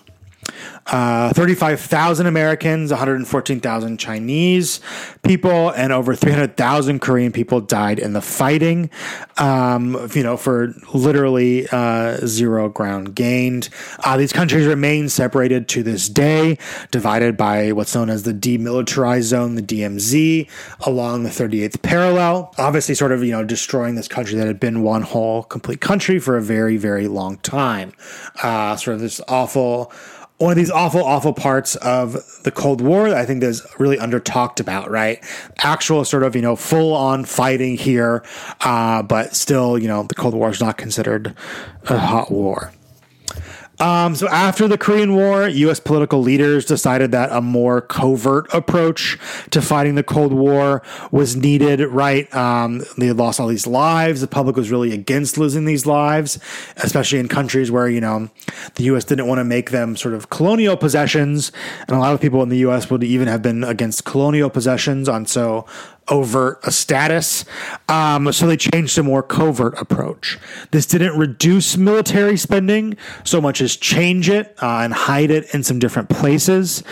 [0.87, 4.79] Uh, 35,000 Americans, 114,000 Chinese
[5.21, 8.89] people, and over 300,000 Korean people died in the fighting.
[9.37, 13.69] Um, you know, for literally uh, zero ground gained.
[14.03, 16.57] Uh, these countries remain separated to this day,
[16.91, 20.49] divided by what's known as the demilitarized zone, the DMZ,
[20.85, 22.53] along the 38th parallel.
[22.57, 26.19] Obviously, sort of you know destroying this country that had been one whole complete country
[26.19, 27.91] for a very very long time.
[28.41, 29.91] Uh, sort of this awful
[30.37, 33.97] one of these awful, awful parts of the Cold War that I think is really
[33.97, 35.23] under talked about, right?
[35.57, 38.23] Actual sort of, you know, full on fighting here,
[38.61, 41.35] uh, but still, you know, the Cold War is not considered
[41.85, 42.71] a hot war.
[43.79, 45.79] Um, so after the Korean War, U.S.
[45.79, 49.19] political leaders decided that a more covert approach
[49.51, 51.81] to fighting the Cold War was needed.
[51.81, 52.33] Right?
[52.35, 54.21] Um, they had lost all these lives.
[54.21, 56.39] The public was really against losing these lives,
[56.77, 58.29] especially in countries where you know
[58.75, 59.03] the U.S.
[59.03, 61.51] didn't want to make them sort of colonial possessions,
[61.87, 62.89] and a lot of people in the U.S.
[62.89, 65.65] would even have been against colonial possessions on so
[66.09, 67.45] overt a status.
[67.89, 70.37] Um, so they changed a more covert approach.
[70.71, 75.63] This didn't reduce military spending so much as change it uh, and hide it in
[75.63, 76.83] some different places.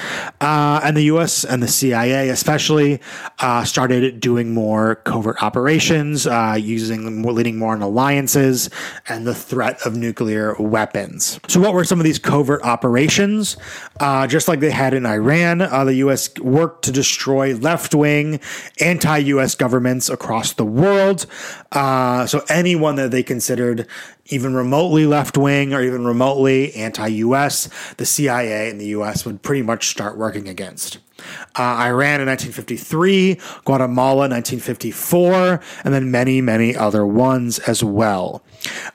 [0.41, 1.43] Uh, and the U.S.
[1.43, 2.99] and the CIA, especially,
[3.39, 8.69] uh, started doing more covert operations, uh, using more, leading more on alliances
[9.07, 11.39] and the threat of nuclear weapons.
[11.47, 13.57] So, what were some of these covert operations?
[13.99, 16.33] Uh, just like they had in Iran, uh, the U.S.
[16.39, 18.39] worked to destroy left wing
[18.79, 21.27] anti anti US governments across the world.
[21.71, 23.87] Uh, so anyone that they considered
[24.27, 29.43] even remotely left wing or even remotely anti US, the CIA and the US would
[29.43, 30.97] pretty much start working against.
[31.55, 38.43] Uh, Iran in 1953, Guatemala 1954, and then many, many other ones as well.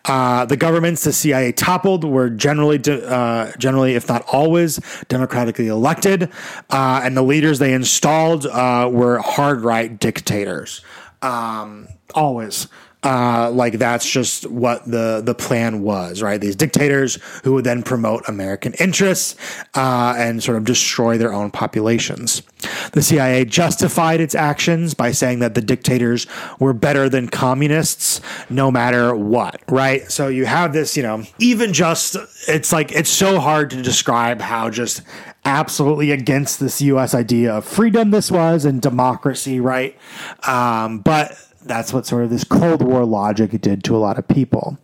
[0.05, 5.69] Uh, the governments the CIA toppled were generally, de- uh, generally, if not always, democratically
[5.69, 6.31] elected,
[6.69, 10.83] uh, and the leaders they installed uh, were hard right dictators.
[11.23, 12.69] Um, always
[13.03, 16.41] uh, like that's just what the the plan was, right?
[16.41, 19.37] These dictators who would then promote American interests
[19.75, 22.43] uh, and sort of destroy their own populations.
[22.93, 26.27] The CIA justified its actions by saying that the dictators
[26.59, 28.21] were better than communists,
[28.51, 30.11] no matter what, right?
[30.11, 32.17] So you have this, you know, even just
[32.49, 35.01] it's like it's so hard to describe how just
[35.47, 37.15] absolutely against this U.S.
[37.15, 39.97] idea of freedom this was and democracy, right?
[40.47, 44.27] Um, but that's what sort of this Cold War logic did to a lot of
[44.27, 44.79] people.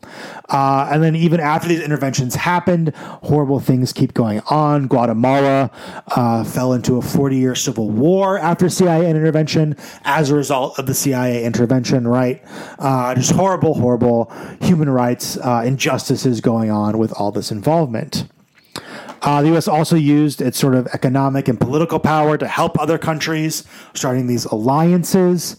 [0.49, 4.87] Uh, and then even after these interventions happened, horrible things keep going on.
[4.87, 5.71] Guatemala
[6.09, 10.87] uh, fell into a 40 year civil war after CIA intervention as a result of
[10.87, 12.43] the CIA intervention, right?
[12.79, 18.29] Uh, just horrible, horrible human rights uh, injustices going on with all this involvement.
[19.23, 19.67] Uh, the U.S.
[19.67, 23.65] also used its sort of economic and political power to help other countries,
[23.95, 25.57] starting these alliances.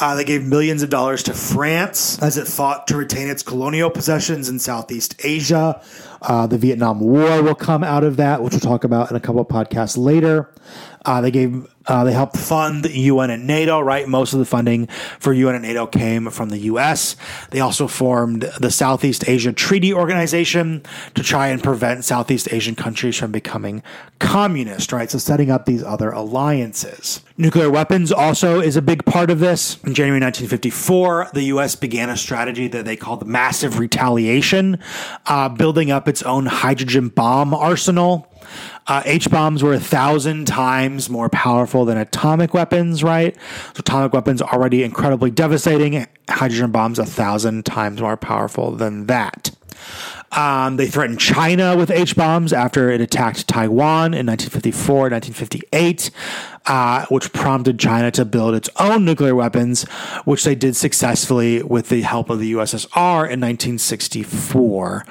[0.00, 3.90] Uh, they gave millions of dollars to France as it fought to retain its colonial
[3.90, 5.82] possessions in Southeast Asia.
[6.22, 9.20] Uh, the Vietnam War will come out of that, which we'll talk about in a
[9.20, 10.52] couple of podcasts later.
[11.04, 14.06] Uh, they gave uh, they helped fund UN and NATO, right?
[14.06, 14.88] Most of the funding
[15.18, 17.16] for UN and NATO came from the US.
[17.50, 20.82] They also formed the Southeast Asia Treaty Organization
[21.14, 23.82] to try and prevent Southeast Asian countries from becoming
[24.18, 25.10] communist, right?
[25.10, 27.22] So setting up these other alliances.
[27.40, 29.76] Nuclear weapons also is a big part of this.
[29.84, 34.80] In January 1954, the US began a strategy that they called massive retaliation,
[35.26, 38.26] uh, building up its own hydrogen bomb arsenal.
[38.88, 43.36] Uh, H bombs were a thousand times more powerful than atomic weapons, right?
[43.74, 46.08] So atomic weapons already incredibly devastating.
[46.28, 49.52] Hydrogen bombs a thousand times more powerful than that.
[50.32, 56.10] Um, they threatened China with H bombs after it attacked Taiwan in 1954 1958,
[56.66, 59.84] uh, which prompted China to build its own nuclear weapons,
[60.24, 65.04] which they did successfully with the help of the USSR in 1964.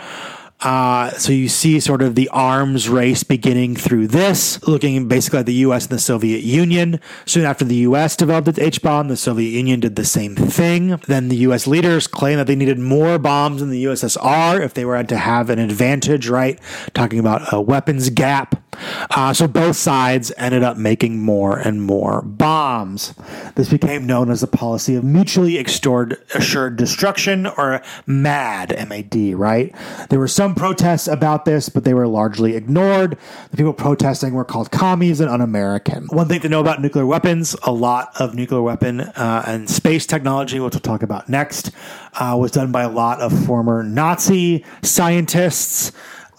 [0.62, 5.46] Uh, so you see sort of the arms race beginning through this, looking basically at
[5.46, 5.86] the U.S.
[5.86, 7.00] and the Soviet Union.
[7.26, 8.16] Soon after the U.S.
[8.16, 11.00] developed its H bomb, the Soviet Union did the same thing.
[11.08, 11.68] Then the U.S.
[11.68, 15.52] leaders claimed that they needed more bombs in the USSR if they were to have
[15.52, 16.60] an advantage, right?
[16.96, 18.64] Talking about a weapons gap.
[19.12, 23.14] Uh, so both sides ended up making more and more bombs.
[23.56, 29.74] This became known as the policy of mutually assured, destruction, or MAD, M-A-D, right?
[30.10, 33.18] There were some protests about this, but they were largely ignored.
[33.52, 36.08] The people protesting were called commies and un-American.
[36.08, 40.06] One thing to know about nuclear weapons: a lot of nuclear weapon uh, and space
[40.06, 41.72] technology, which we'll talk about next,
[42.14, 45.92] uh, was done by a lot of former Nazi scientists.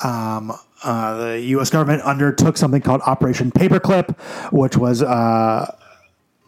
[0.02, 0.52] Um,
[0.82, 1.68] uh, the U.S.
[1.68, 4.18] government undertook something called Operation Paperclip,
[4.52, 5.70] which was uh,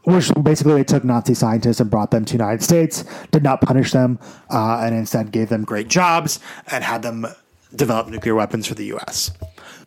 [0.04, 3.61] which basically they took Nazi scientists and brought them to the United States, did not
[3.61, 6.40] punish them, uh, and instead gave them great jobs
[6.70, 7.26] and had them
[7.74, 9.30] develop nuclear weapons for the U.S.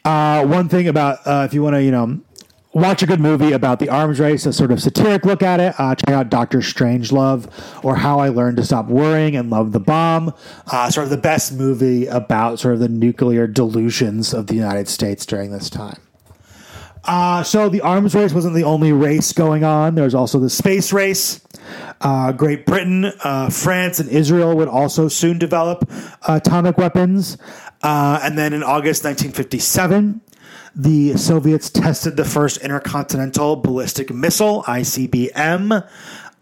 [0.05, 2.19] Uh, one thing about uh, if you want to, you know,
[2.73, 5.79] watch a good movie about the arms race, a sort of satiric look at it.
[5.79, 7.47] Uh, check out Doctor Strangelove
[7.84, 10.34] or How I Learned to Stop Worrying and Love the Bomb.
[10.67, 14.88] Uh, sort of the best movie about sort of the nuclear delusions of the United
[14.88, 15.99] States during this time.
[17.05, 19.95] Uh, so the arms race wasn't the only race going on.
[19.95, 21.41] There was also the space race.
[22.01, 25.89] Uh, Great Britain, uh, France, and Israel would also soon develop
[26.28, 27.38] atomic weapons.
[27.82, 30.22] Uh, and then in August 1957,
[30.76, 35.88] the Soviets tested the first intercontinental ballistic missile, ICBM.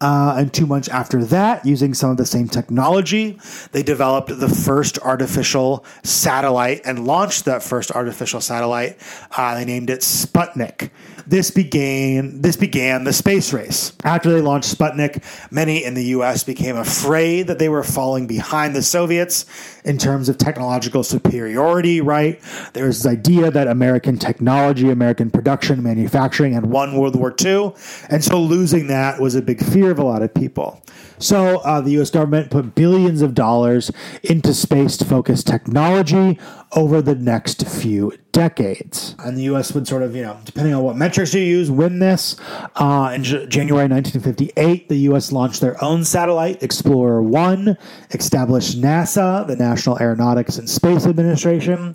[0.01, 3.39] Uh, and two months after that, using some of the same technology,
[3.71, 8.97] they developed the first artificial satellite and launched that first artificial satellite.
[9.37, 10.89] Uh, they named it Sputnik.
[11.27, 13.93] This began this began the space race.
[14.03, 16.43] After they launched Sputnik, many in the U.S.
[16.43, 19.45] became afraid that they were falling behind the Soviets
[19.83, 22.01] in terms of technological superiority.
[22.01, 22.41] Right?
[22.73, 27.73] There's this idea that American technology, American production, manufacturing had won World War II,
[28.09, 30.81] and so losing that was a big fear of a lot of people.
[31.21, 32.09] So uh, the U.S.
[32.09, 33.91] government put billions of dollars
[34.23, 36.39] into space-focused technology
[36.73, 39.15] over the next few decades.
[39.19, 39.73] And the U.S.
[39.73, 42.37] would sort of, you know, depending on what metrics you use, win this.
[42.75, 45.31] Uh, in J- January 1958, the U.S.
[45.31, 47.77] launched their own satellite, Explorer 1,
[48.11, 51.93] established NASA, the National Aeronautics and Space Administration.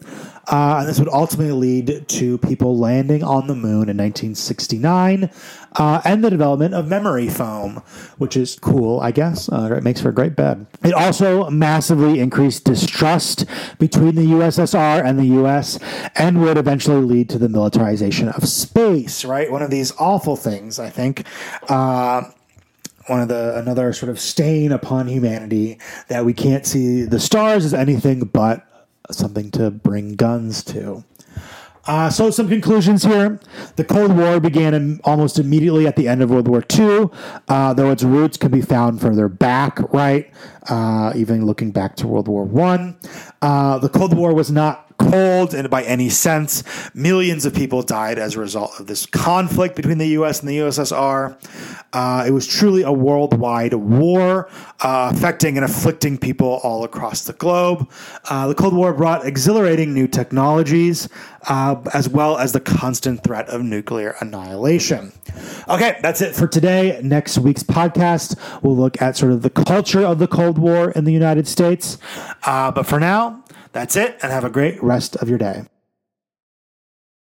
[0.48, 5.30] Uh, and this would ultimately lead to people landing on the moon in 1969
[5.74, 7.82] uh, and the development of memory foam,
[8.18, 9.48] which is cool, I guess.
[9.48, 10.66] Uh, it makes for a great bed.
[10.84, 13.44] It also massively increased distrust
[13.78, 15.78] between the USSR and the US
[16.14, 19.50] and would eventually lead to the militarization of space, right?
[19.50, 21.26] One of these awful things, I think.
[21.68, 22.30] Uh,
[23.06, 25.78] one of the another sort of stain upon humanity
[26.08, 28.66] that we can't see the stars as anything but
[29.10, 31.04] something to bring guns to.
[31.86, 33.38] Uh, so, some conclusions here.
[33.76, 37.10] The Cold War began in, almost immediately at the end of World War II,
[37.48, 40.28] uh, though its roots can be found further back, right?
[40.68, 42.98] Uh, even looking back to World War One.
[43.40, 46.62] Uh, the Cold War was not cold and by any sense.
[46.94, 50.58] Millions of people died as a result of this conflict between the US and the
[50.58, 51.36] USSR.
[51.92, 54.48] Uh, it was truly a worldwide war,
[54.80, 57.90] uh, affecting and afflicting people all across the globe.
[58.28, 61.08] Uh, the Cold War brought exhilarating new technologies,
[61.48, 65.12] uh, as well as the constant threat of nuclear annihilation.
[65.68, 67.00] Okay, that's it for today.
[67.02, 71.04] Next week's podcast, we'll look at sort of the culture of the Cold War in
[71.04, 71.98] the United States.
[72.44, 73.42] Uh, but for now,
[73.76, 75.64] that's it, and have a great rest of your day.